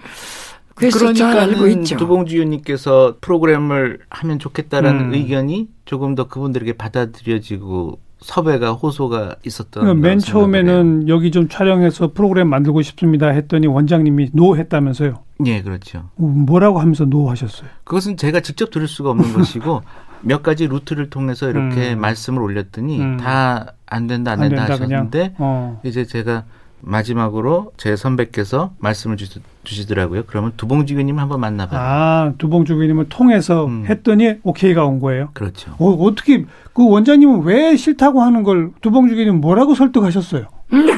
그래서 0.80 1.14
잘 1.14 1.38
알고 1.38 1.68
있죠. 1.68 1.98
두봉 1.98 2.34
주교님께서 2.34 3.18
프로그램을 3.22 4.00
하면 4.10 4.40
좋겠다라는 4.40 5.02
음. 5.10 5.14
의견이 5.14 5.68
조금 5.86 6.16
더 6.16 6.28
그분들에게 6.28 6.74
받아들여지고 6.74 8.00
섭외가 8.22 8.74
호소가 8.74 9.36
있었던 9.46 9.84
그러니까 9.84 10.08
맨 10.08 10.20
생각을 10.20 10.56
해요. 10.58 10.66
처음에는 10.66 11.08
여기 11.10 11.32
좀 11.32 11.48
촬영해서 11.48 12.12
프로그램 12.14 12.50
만들고 12.50 12.82
싶습니다 12.82 13.28
했더니 13.28 13.68
원장님이 13.68 14.32
no 14.34 14.58
했다면서요. 14.58 15.24
예, 15.46 15.62
그렇죠. 15.62 16.00
어, 16.00 16.24
뭐라고 16.24 16.80
하면서 16.80 17.06
no 17.06 17.30
하셨어요? 17.30 17.70
그것은 17.84 18.18
제가 18.18 18.42
직접 18.42 18.72
들을 18.72 18.88
수가 18.88 19.12
없는 19.12 19.34
것이고 19.34 19.82
몇 20.22 20.44
가지 20.44 20.68
루트를 20.68 21.10
통해서 21.10 21.50
이렇게 21.50 21.94
음. 21.94 22.02
말씀을 22.02 22.42
올렸더니 22.42 23.00
음. 23.00 23.18
다안 23.18 24.08
된다 24.08 24.32
안안 24.32 24.50
된다, 24.50 24.66
된다? 24.66 24.74
하셨는데 24.74 25.36
어. 25.38 25.80
이제 25.86 26.04
제가 26.06 26.44
마지막으로 26.82 27.72
제 27.78 27.96
선배께서 27.96 28.72
말씀을 28.80 29.18
주시, 29.18 29.40
주시더라고요. 29.64 30.24
그러면 30.28 30.54
두봉지교님 30.58 31.20
한번 31.20 31.40
만나봐요. 31.40 31.80
아, 31.80 32.34
두봉주 32.38 32.76
교님을 32.76 33.10
통해서 33.10 33.66
음. 33.66 33.86
했더니 33.88 34.36
오케이가 34.44 34.86
온 34.86 35.00
거예요. 35.00 35.30
그렇죠. 35.34 35.76
어, 35.78 35.90
어떻게 35.90 36.46
그 36.74 36.88
원장님은 36.88 37.44
왜 37.44 37.76
싫다고 37.76 38.22
하는 38.22 38.44
걸 38.44 38.72
두봉주 38.82 39.16
교님 39.16 39.42
뭐라고 39.42 39.76
설득하셨어요? 39.76 40.46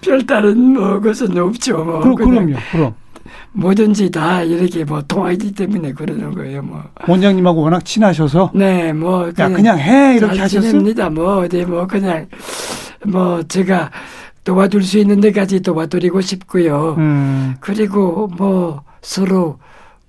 별다른 0.00 0.74
뭐 0.74 1.00
것은 1.00 1.36
없죠. 1.38 1.84
뭐 1.84 2.00
그럼 2.00 2.14
그럼요. 2.16 2.56
그럼 2.72 2.94
뭐든지 3.52 4.10
다 4.10 4.42
이렇게 4.42 4.84
뭐 4.84 5.02
통하기 5.02 5.52
때문에 5.52 5.92
그러는 5.92 6.34
거예요. 6.34 6.62
뭐. 6.62 6.82
원장님하고 7.08 7.62
워낙 7.62 7.84
친하셔서 7.84 8.52
네, 8.54 8.92
뭐야 8.92 9.32
그냥 9.32 9.78
해 9.78 10.16
이렇게. 10.16 10.46
지냅니다. 10.46 11.10
뭐 11.10 11.38
어디 11.38 11.64
뭐 11.64 11.86
그냥 11.86 12.26
뭐 13.06 13.42
제가 13.44 13.90
도와줄 14.44 14.82
수 14.82 14.98
있는 14.98 15.20
데까지 15.20 15.60
도와드리고 15.62 16.20
싶고요. 16.20 16.96
음. 16.98 17.54
그리고 17.60 18.28
뭐 18.36 18.82
서로 19.02 19.58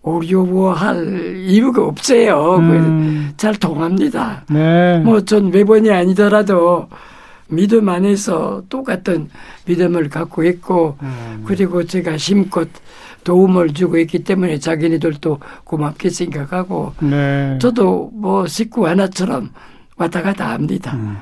어려워할 0.02 1.36
이유가 1.38 1.84
없어요. 1.84 2.58
음. 2.58 3.30
그잘 3.32 3.56
통합니다. 3.56 4.44
네. 4.50 5.00
뭐전 5.00 5.52
매번이 5.52 5.90
아니더라도 5.90 6.88
믿음 7.48 7.90
안에서 7.90 8.64
똑같은 8.70 9.30
믿음을 9.66 10.10
갖고 10.10 10.44
있고 10.44 10.98
음. 11.02 11.44
그리고 11.46 11.84
제가 11.86 12.18
심껏 12.18 12.68
도움을 13.24 13.74
주고 13.74 13.98
있기 13.98 14.24
때문에 14.24 14.60
자기네들도 14.60 15.40
고맙게 15.64 16.10
생각하고 16.10 16.94
네. 17.02 17.58
저도 17.60 18.12
뭐 18.14 18.48
식구 18.48 18.88
하나처럼 18.88 19.50
왔다 19.98 20.22
갔다 20.22 20.52
합니다. 20.52 20.94
음. 20.96 21.18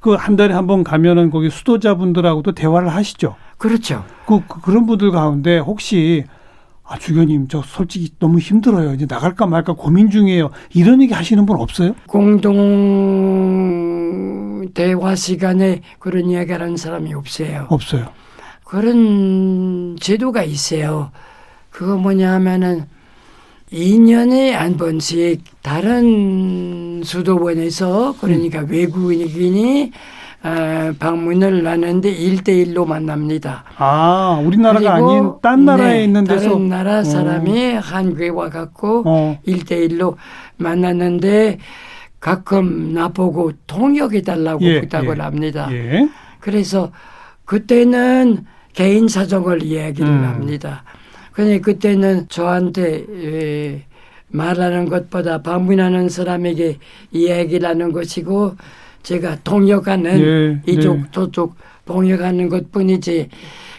그한 0.00 0.36
달에 0.36 0.54
한 0.54 0.66
번 0.66 0.84
가면은 0.84 1.30
거기 1.30 1.50
수도자분들하고도 1.50 2.52
대화를 2.52 2.88
하시죠. 2.88 3.36
그렇죠. 3.58 4.04
그, 4.26 4.40
그 4.48 4.60
그런 4.60 4.86
분들 4.86 5.10
가운데 5.10 5.58
혹시 5.58 6.24
아 6.88 6.96
주교님 6.98 7.48
저 7.48 7.62
솔직히 7.62 8.10
너무 8.18 8.38
힘들어요. 8.38 8.94
이제 8.94 9.06
나갈까 9.08 9.46
말까 9.46 9.72
고민 9.72 10.08
중이에요. 10.08 10.50
이런 10.72 11.02
얘기 11.02 11.12
하시는 11.12 11.44
분 11.44 11.56
없어요? 11.58 11.94
공동 12.06 12.54
대화 14.72 15.16
시간에 15.16 15.80
그런 15.98 16.30
이야기를 16.30 16.60
하는 16.62 16.76
사람이 16.76 17.12
없어요. 17.14 17.66
없어요. 17.70 18.06
그런 18.64 19.96
제도가 20.00 20.44
있어요. 20.44 21.10
그거 21.70 21.96
뭐냐 21.96 22.32
하면은 22.34 22.84
2년에 23.72 24.50
한 24.50 24.76
번씩 24.76 25.42
다른 25.62 27.02
수도원에서 27.04 28.14
그러니까 28.20 28.60
외국인이 28.60 29.90
어, 29.92 29.96
방문을 30.98 31.66
하는데 31.66 32.14
1대1로 32.14 32.86
만납니다. 32.86 33.64
아 33.76 34.40
우리나라가 34.44 34.94
아닌 34.94 35.32
딴 35.42 35.64
나라에 35.64 35.94
네, 35.94 36.04
있는 36.04 36.24
데서 36.24 36.50
다른 36.50 36.68
나라 36.68 37.02
사람이 37.02 37.74
한국에 37.74 38.28
와 38.28 38.48
갖고 38.48 39.02
어. 39.06 39.38
일대일로 39.44 40.16
만났는데 40.58 41.58
가끔 42.20 42.92
나보고 42.92 43.52
통역해 43.66 44.22
달라고 44.22 44.64
예, 44.64 44.80
부탁을 44.80 45.18
예. 45.18 45.22
합니다. 45.22 45.68
예. 45.72 46.08
그래서 46.40 46.90
그때는 47.44 48.44
개인 48.72 49.08
사정을 49.08 49.62
이야기를 49.62 50.08
음. 50.08 50.24
합니다. 50.24 50.84
그런데 51.32 51.60
그때는 51.60 52.26
저한테 52.28 53.04
에, 53.08 53.82
말하는 54.28 54.88
것보다 54.88 55.42
방문하는 55.42 56.08
사람에게 56.08 56.78
이야기를 57.12 57.68
하는 57.68 57.92
것이고 57.92 58.56
제가 59.06 59.36
통역하는 59.44 60.20
예, 60.20 60.72
이쪽 60.72 60.96
네. 60.96 61.02
저쪽 61.12 61.54
통역하는 61.84 62.48
것뿐이지 62.48 63.28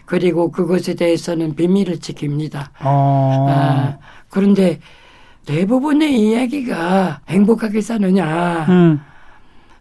그리고 0.06 0.52
그것에 0.52 0.94
대해서는 0.94 1.54
비밀을 1.54 1.98
지킵니다. 1.98 2.70
어. 2.82 3.46
아, 3.50 3.98
그런데 4.30 4.80
대부분의 5.46 6.18
이야기가 6.18 7.24
행복하게 7.28 7.82
사느냐, 7.82 8.68
음. 8.70 9.02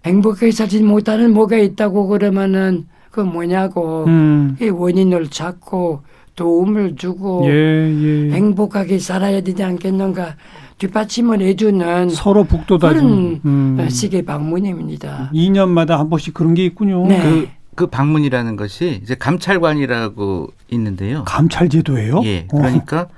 행복하게 0.04 0.50
살지 0.50 0.82
못하는 0.82 1.32
뭐가 1.32 1.58
있다고 1.58 2.08
그러면은 2.08 2.88
그 3.12 3.20
뭐냐고 3.20 4.04
음. 4.08 4.56
이 4.60 4.68
원인을 4.68 5.28
찾고 5.28 6.02
도움을 6.34 6.96
주고 6.96 7.44
예, 7.46 7.50
예. 7.52 8.32
행복하게 8.32 8.98
살아야 8.98 9.40
되지 9.40 9.62
않겠는가 9.62 10.34
뒷받침을 10.78 11.40
해주는 11.40 12.10
서로 12.10 12.44
북돋아주는 12.44 13.40
그런 13.40 13.78
음. 13.80 13.88
식의 13.88 14.24
방문입니다. 14.24 15.30
2년마다 15.32 15.96
한 15.96 16.10
번씩 16.10 16.34
그런 16.34 16.54
게 16.54 16.64
있군요. 16.66 17.06
네. 17.06 17.22
그, 17.22 17.48
그 17.74 17.86
방문이라는 17.86 18.56
것이 18.56 19.00
이제 19.02 19.14
감찰관이라고 19.14 20.52
있는데요. 20.70 21.24
감찰 21.24 21.68
제도예요? 21.68 22.22
예. 22.24 22.46
어. 22.52 22.58
그러니까 22.58 23.08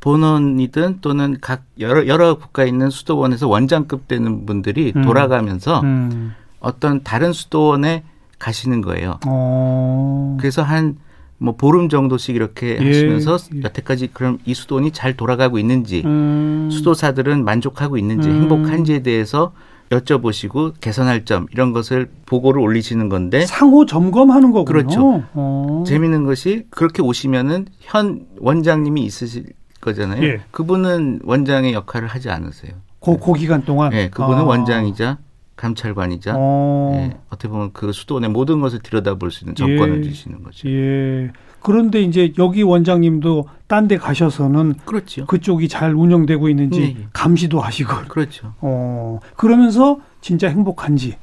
본원이든 0.00 0.98
또는 1.00 1.36
각 1.40 1.62
여러 1.80 2.06
여러 2.06 2.36
국가에 2.36 2.68
있는 2.68 2.90
수도원에서 2.90 3.48
원장급 3.48 4.08
되는 4.08 4.44
분들이 4.44 4.92
음. 4.94 5.02
돌아가면서 5.02 5.80
음. 5.80 6.34
어떤 6.60 7.02
다른 7.02 7.32
수도원에 7.32 8.02
가시는 8.38 8.82
거예요. 8.82 9.18
어. 9.26 10.36
그래서 10.38 10.62
한 10.62 10.96
뭐 11.44 11.54
보름 11.54 11.88
정도씩 11.88 12.34
이렇게 12.34 12.78
예, 12.80 12.86
하시면서 12.86 13.36
예. 13.54 13.62
여태까지 13.64 14.10
그럼 14.12 14.38
이 14.46 14.54
수도원이 14.54 14.92
잘 14.92 15.14
돌아가고 15.14 15.58
있는지 15.58 16.02
음. 16.04 16.70
수도사들은 16.72 17.44
만족하고 17.44 17.98
있는지 17.98 18.28
음. 18.28 18.42
행복한지에 18.42 19.02
대해서 19.02 19.52
여쭤보시고 19.90 20.72
개선할 20.80 21.26
점 21.26 21.46
이런 21.52 21.72
것을 21.72 22.08
보고를 22.24 22.60
올리시는 22.62 23.10
건데 23.10 23.44
상호 23.44 23.84
점검하는 23.84 24.50
거군요. 24.50 24.64
그렇죠. 24.64 25.24
어. 25.34 25.84
재미있는 25.86 26.24
것이 26.24 26.64
그렇게 26.70 27.02
오시면은 27.02 27.66
현 27.80 28.26
원장님이 28.38 29.02
있으실 29.02 29.44
거잖아요. 29.82 30.24
예. 30.24 30.40
그분은 30.50 31.20
원장의 31.24 31.74
역할을 31.74 32.08
하지 32.08 32.30
않으세요. 32.30 32.72
그, 33.00 33.18
그 33.18 33.34
기간 33.34 33.62
동안. 33.66 33.92
예, 33.92 34.08
그분은 34.08 34.38
아. 34.38 34.44
원장이자 34.44 35.18
감찰관이자 35.56 36.34
어. 36.36 36.92
예, 36.96 37.16
어떻게 37.28 37.48
보면 37.48 37.70
그 37.72 37.92
수도원의 37.92 38.30
모든 38.30 38.60
것을 38.60 38.80
들여다볼 38.80 39.30
수 39.30 39.44
있는 39.44 39.54
정권을 39.54 40.04
예. 40.04 40.08
주시는 40.08 40.42
거죠. 40.42 40.68
예. 40.68 41.30
그런데 41.60 42.02
이제 42.02 42.32
여기 42.38 42.62
원장님도 42.62 43.48
딴 43.66 43.88
데 43.88 43.96
가셔서는 43.96 44.74
그렇죠. 44.84 45.26
그쪽이 45.26 45.68
잘 45.68 45.94
운영되고 45.94 46.48
있는지 46.48 46.80
예, 46.80 46.84
예. 46.86 47.06
감시도 47.12 47.60
하시고. 47.60 47.92
그렇죠. 48.08 48.54
어. 48.60 49.20
그러면서 49.36 49.98
진짜 50.20 50.48
행복한지. 50.48 51.16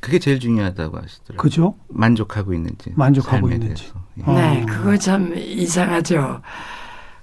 그게 0.00 0.18
제일 0.18 0.38
중요하다고 0.38 0.98
하시더라고요. 0.98 1.36
그죠? 1.38 1.74
만족하고 1.88 2.52
있는지. 2.52 2.92
만족하고 2.94 3.50
있는지. 3.50 3.90
예. 4.18 4.22
어. 4.24 4.34
네, 4.34 4.66
그거 4.66 4.96
참 4.96 5.32
이상하죠. 5.36 6.40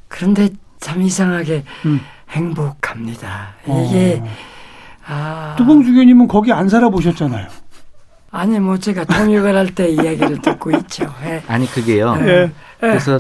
그런데 0.08 0.50
참 0.80 1.02
이상하게 1.02 1.64
음. 1.86 2.00
행복합니다. 2.30 3.56
이게 3.66 4.22
어. 4.24 4.28
아 5.14 5.56
두봉주 5.58 5.94
교님은 5.94 6.28
거기 6.28 6.52
안 6.54 6.70
살아보셨잖아요. 6.70 7.48
아니 8.32 8.60
뭐 8.60 8.78
제가 8.78 9.04
통역을 9.04 9.56
할 9.58 9.68
때 9.76 9.90
이야기를 9.90 10.42
듣고 10.42 10.72
있죠. 10.78 11.06
예. 11.26 11.44
아니 11.48 11.66
그게요. 11.68 12.16
예. 12.22 12.52
그래서 12.80 13.20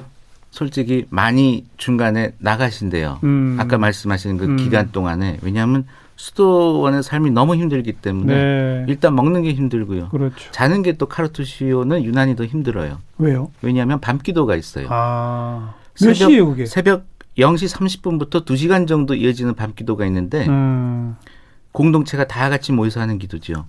솔직히 0.51 1.05
많이 1.09 1.65
중간에 1.77 2.31
나가신대요. 2.39 3.19
음. 3.23 3.57
아까 3.59 3.77
말씀하신 3.77 4.37
그 4.37 4.45
음. 4.45 4.55
기간 4.57 4.91
동안에 4.91 5.37
왜냐하면 5.41 5.85
수도원의 6.15 7.03
삶이 7.03 7.31
너무 7.31 7.55
힘들기 7.55 7.93
때문에 7.93 8.33
네. 8.35 8.85
일단 8.87 9.15
먹는 9.15 9.41
게 9.41 9.53
힘들고요. 9.53 10.09
그렇죠. 10.09 10.51
자는 10.51 10.81
게 10.83 10.93
또 10.93 11.07
카르투시오는 11.07 12.03
유난히 12.03 12.35
더 12.35 12.45
힘들어요. 12.45 12.99
왜요? 13.17 13.49
왜냐하면 13.61 13.99
밤기도가 13.99 14.55
있어요. 14.55 14.87
아. 14.91 15.73
몇 15.99 16.13
새벽- 16.13 16.29
시에요, 16.29 16.47
그게? 16.49 16.65
새벽 16.65 17.05
0시 17.37 17.73
30분부터 17.75 18.45
2시간 18.45 18.87
정도 18.87 19.15
이어지는 19.15 19.55
밤기도가 19.55 20.05
있는데 20.05 20.45
음. 20.47 21.15
공동체가 21.71 22.25
다 22.27 22.49
같이 22.49 22.71
모여서 22.71 22.99
하는 23.01 23.17
기도죠. 23.17 23.65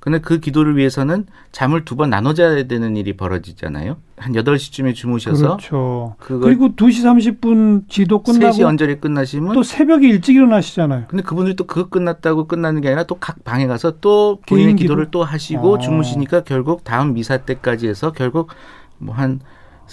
근데 0.00 0.18
그 0.20 0.38
기도를 0.38 0.76
위해서는 0.76 1.24
잠을 1.50 1.86
두 1.86 1.96
번 1.96 2.10
나눠 2.10 2.34
자야 2.34 2.64
되는 2.64 2.94
일이 2.94 3.16
벌어지잖아요. 3.16 3.96
한 4.18 4.32
8시쯤에 4.34 4.94
주무셔서 4.94 5.56
그렇죠. 5.56 6.14
그리고 6.18 6.68
2시 6.68 7.40
30분 7.40 7.88
지도 7.88 8.22
3시 8.22 8.38
끝나고 8.40 8.66
언저리 8.66 9.00
끝나시면 9.00 9.54
또 9.54 9.62
새벽에 9.62 10.06
일찍 10.06 10.36
일어나시잖아요. 10.36 11.04
근데 11.08 11.22
그분들이 11.22 11.56
또 11.56 11.64
그거 11.64 11.88
끝났다고 11.88 12.46
끝나는 12.46 12.82
게 12.82 12.88
아니라 12.88 13.04
또 13.04 13.14
각 13.18 13.42
방에 13.44 13.66
가서 13.66 13.94
또 14.02 14.40
개인 14.44 14.76
기도를 14.76 15.06
기도? 15.06 15.20
또 15.20 15.24
하시고 15.24 15.74
어. 15.74 15.78
주무시니까 15.78 16.42
결국 16.42 16.84
다음 16.84 17.14
미사 17.14 17.38
때까지 17.38 17.88
해서 17.88 18.12
결국 18.12 18.50
뭐한 18.98 19.40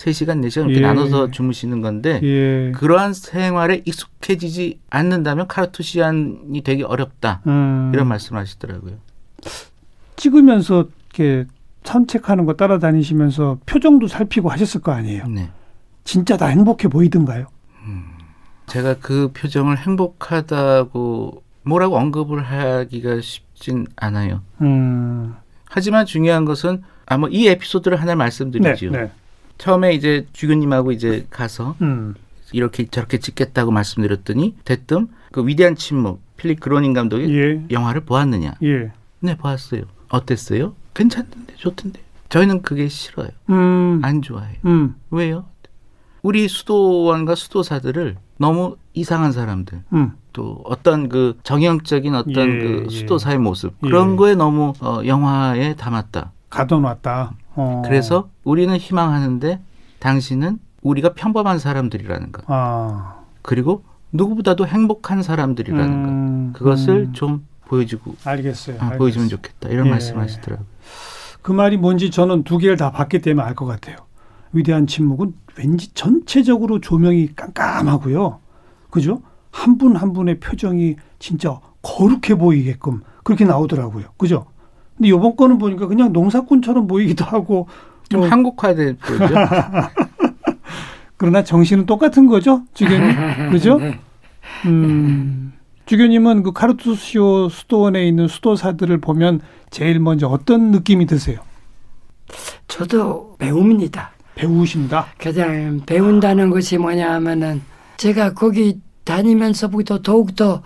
3시간, 0.02 0.44
4시간 0.46 0.70
이렇게 0.70 0.78
예. 0.78 0.82
나눠서 0.82 1.32
주무시는 1.32 1.82
건데 1.82 2.20
예. 2.24 2.72
그러한 2.74 3.14
생활에 3.14 3.82
익숙해지지 3.86 4.80
않는다면 4.90 5.48
카르투시안이 5.48 6.62
되기 6.64 6.84
어렵다. 6.84 7.42
음. 7.48 7.92
이런 7.94 8.08
말씀을 8.08 8.42
하시더라고요. 8.42 8.96
찍으면서 10.16 10.88
이렇게 11.16 11.46
산책하는 11.84 12.46
거 12.46 12.54
따라다니시면서 12.54 13.60
표정도 13.66 14.08
살피고 14.08 14.50
하셨을 14.50 14.82
거 14.82 14.92
아니에요. 14.92 15.28
네. 15.28 15.50
진짜 16.04 16.38
다 16.38 16.48
행복해 16.48 16.88
보이던가요? 16.88 17.48
제가 18.72 18.96
그 19.02 19.32
표정을 19.34 19.78
행복하다고 19.80 21.44
뭐라고 21.64 21.98
언급을 21.98 22.42
하기가 22.42 23.20
쉽진 23.20 23.86
않아요. 23.98 24.42
음. 24.62 25.36
하지만 25.66 26.06
중요한 26.06 26.46
것은 26.46 26.82
아마 27.06 27.28
이 27.30 27.48
에피소드를 27.50 28.00
하나 28.00 28.16
말씀드리죠. 28.16 28.92
네. 28.92 29.12
처음에 29.58 29.94
이제 29.94 30.26
주교님하고 30.34 30.92
이제 30.92 31.26
가서 31.30 31.76
음. 31.82 32.16
이렇게 32.52 32.86
저렇게 32.86 33.20
찍겠다고 33.20 33.72
말씀드렸더니 33.72 34.56
대뜸 34.66 35.08
그 35.32 35.46
위대한 35.48 35.76
침묵 35.76 36.22
필립 36.38 36.60
그로닝 36.60 36.94
감독이 36.94 37.38
예. 37.38 37.64
영화를 37.70 38.02
보았느냐? 38.02 38.56
예. 38.64 38.92
네, 39.20 39.38
보았어요. 39.38 39.84
어땠어요? 40.10 40.74
괜찮던데, 40.94 41.56
좋던데. 41.56 42.02
저희는 42.30 42.62
그게 42.64 42.88
싫어요. 42.88 43.30
음. 43.50 44.02
안 44.04 44.22
좋아해요. 44.22 44.58
음. 44.66 44.96
왜요? 45.12 45.46
우리 46.24 46.48
수도원과 46.48 47.36
수도사들을 47.36 48.18
너무 48.38 48.78
이상한 48.94 49.32
사람들, 49.32 49.84
음. 49.94 50.14
또 50.34 50.62
어떤 50.66 51.10
그 51.10 51.38
정형적인 51.44 52.16
어떤 52.16 52.34
예, 52.36 52.60
그 52.60 52.88
예. 52.90 52.90
수도사의 52.90 53.38
모습 53.38 53.80
그런 53.82 54.14
예. 54.14 54.16
거에 54.16 54.36
너무 54.36 54.74
어, 54.82 55.02
영화에 55.06 55.76
담았다. 55.76 56.32
가둬놨다. 56.52 57.32
어. 57.56 57.82
그래서 57.84 58.30
우리는 58.44 58.76
희망하는데 58.78 59.60
당신은 60.00 60.60
우리가 60.84 61.14
평범한 61.14 61.60
사람들이라는 61.60 62.32
것 62.32 62.44
아. 62.48 63.16
그리고 63.42 63.84
누구보다도 64.12 64.68
행복한 64.68 65.24
사람들이라는 65.24 66.04
것 66.04 66.10
음. 66.10 66.54
그것을 66.54 67.08
음. 67.10 67.14
좀 67.14 67.46
보여주고 67.66 68.16
알겠어요. 68.26 68.78
아, 68.80 68.90
보여주면 68.98 69.26
알겠어요. 69.26 69.30
좋겠다 69.30 69.70
이런 69.70 69.88
예. 69.88 69.92
말씀하시더라고요. 69.92 70.68
그 71.42 71.52
말이 71.52 71.78
뭔지 71.78 72.12
저는 72.12 72.44
두 72.44 72.58
개를 72.58 72.78
다 72.78 72.92
봤기 72.92 73.20
때문에 73.22 73.48
알 73.48 73.56
것 73.56 73.66
같아요. 73.66 73.96
위대한 74.54 74.86
침묵은 74.86 75.34
왠지 75.58 75.94
전체적으로 75.94 76.80
조명이 76.82 77.30
깜깜하고요. 77.36 78.40
그죠? 78.90 79.22
한 79.52 79.78
분한 79.78 80.14
분의 80.14 80.40
표정이 80.40 80.98
진짜 81.20 81.60
거룩해 81.82 82.36
보이게끔 82.38 83.02
그렇게 83.24 83.46
나오더라고요. 83.46 84.06
그죠? 84.18 84.46
근데 84.98 85.10
이번 85.10 85.36
거는 85.36 85.58
보니까 85.58 85.88
그냥 85.88 86.12
농사꾼처럼 86.14 86.88
보이기도 86.88 87.26
하고 87.26 87.68
좀 88.10 88.22
뭐 88.22 88.30
한국화돼 88.30 88.98
보이죠. 88.98 89.26
그러나 91.18 91.44
정신은 91.44 91.86
똑같은 91.86 92.26
거죠, 92.28 92.64
주교님. 92.74 93.52
그죠? 93.52 93.80
음. 94.66 95.54
주교님은 95.86 96.44
그 96.44 96.52
카르투시오 96.52 97.50
수도원에 97.50 98.08
있는 98.08 98.28
수도사들을 98.28 99.00
보면 99.00 99.42
제일 99.70 100.00
먼저 100.00 100.28
어떤 100.28 100.72
느낌이 100.72 101.06
드세요? 101.06 101.40
저도 102.68 103.36
배웁니다. 103.40 104.12
배우신다. 104.36 105.08
가장 105.18 105.82
배운다는 105.86 106.50
것이 106.50 106.78
뭐냐 106.78 107.12
하면은 107.14 107.62
제가 107.98 108.34
거기 108.34 108.80
다니면서부터 109.04 110.02
더욱더 110.02 110.64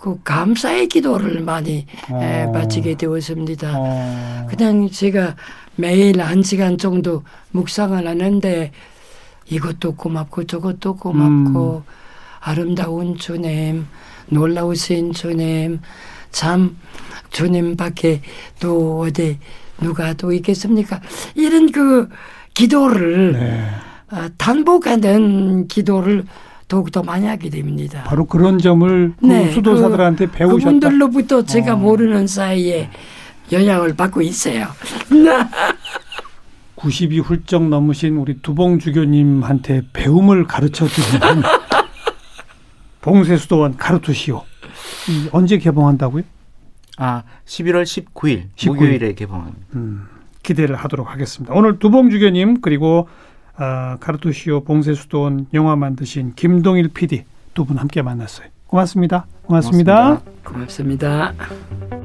그 0.00 0.18
감사의 0.24 0.88
기도를 0.88 1.42
많이 1.42 1.86
어. 2.10 2.22
에, 2.22 2.50
바치게 2.52 2.96
되었습니다. 2.96 3.74
어. 3.76 4.46
그냥 4.48 4.88
제가 4.90 5.36
매일 5.76 6.20
한 6.22 6.42
시간 6.42 6.78
정도 6.78 7.22
묵상을 7.50 8.06
하는데 8.06 8.72
이것도 9.46 9.96
고맙고 9.96 10.44
저것도 10.44 10.96
고맙고 10.96 11.82
아름다운 12.40 13.16
주님, 13.16 13.86
놀라우신 14.28 15.12
주님, 15.12 15.80
참 16.30 16.78
주님밖에 17.30 18.22
또 18.58 19.00
어디 19.00 19.38
누가 19.80 20.14
또 20.14 20.32
있겠습니까? 20.32 21.00
이런 21.34 21.70
그 21.70 22.08
기도를 22.54 23.32
네. 23.32 23.66
아, 24.08 24.30
탄복하는 24.38 25.68
기도를 25.68 26.24
더욱더 26.70 27.02
많이 27.02 27.26
하게 27.26 27.50
됩니다. 27.50 28.04
바로 28.06 28.24
그런 28.24 28.58
점을 28.58 29.12
그 29.18 29.26
네, 29.26 29.50
수도사들한테 29.50 30.26
그, 30.26 30.32
배우셨다. 30.32 30.70
그분들로부터 30.70 31.42
제가 31.42 31.74
어. 31.74 31.76
모르는 31.76 32.28
사이에 32.28 32.88
영향을 33.50 33.96
받고 33.96 34.22
있어요. 34.22 34.68
90이 36.76 37.22
훌쩍 37.22 37.68
넘으신 37.68 38.16
우리 38.16 38.40
두봉 38.40 38.78
주교님한테 38.78 39.82
배움을 39.92 40.44
가르쳐 40.46 40.86
드리는 40.86 41.42
봉쇄 43.02 43.36
수도원 43.36 43.76
카르투시오. 43.76 44.44
이 45.10 45.28
언제 45.32 45.58
개봉한다고요? 45.58 46.22
아 46.98 47.24
11월 47.46 47.82
19일 47.82 48.44
19일. 48.54 48.66
목요일에 48.68 49.14
개봉합니다. 49.14 49.66
음, 49.74 50.06
기대를 50.44 50.76
하도록 50.76 51.10
하겠습니다. 51.10 51.52
오늘 51.52 51.80
두봉 51.80 52.10
주교님 52.10 52.60
그리고 52.60 53.08
아, 53.56 53.96
카르투시오 54.00 54.64
봉쇄수도원 54.64 55.46
영화 55.54 55.76
만드신 55.76 56.34
김동일 56.34 56.88
PD 56.88 57.24
두 57.54 57.64
분 57.64 57.76
함께 57.78 58.00
만났어요. 58.02 58.48
고맙습니다. 58.66 59.26
고맙습니다. 59.42 60.20
고맙습니다. 60.44 61.32
고맙습니다. 61.34 61.99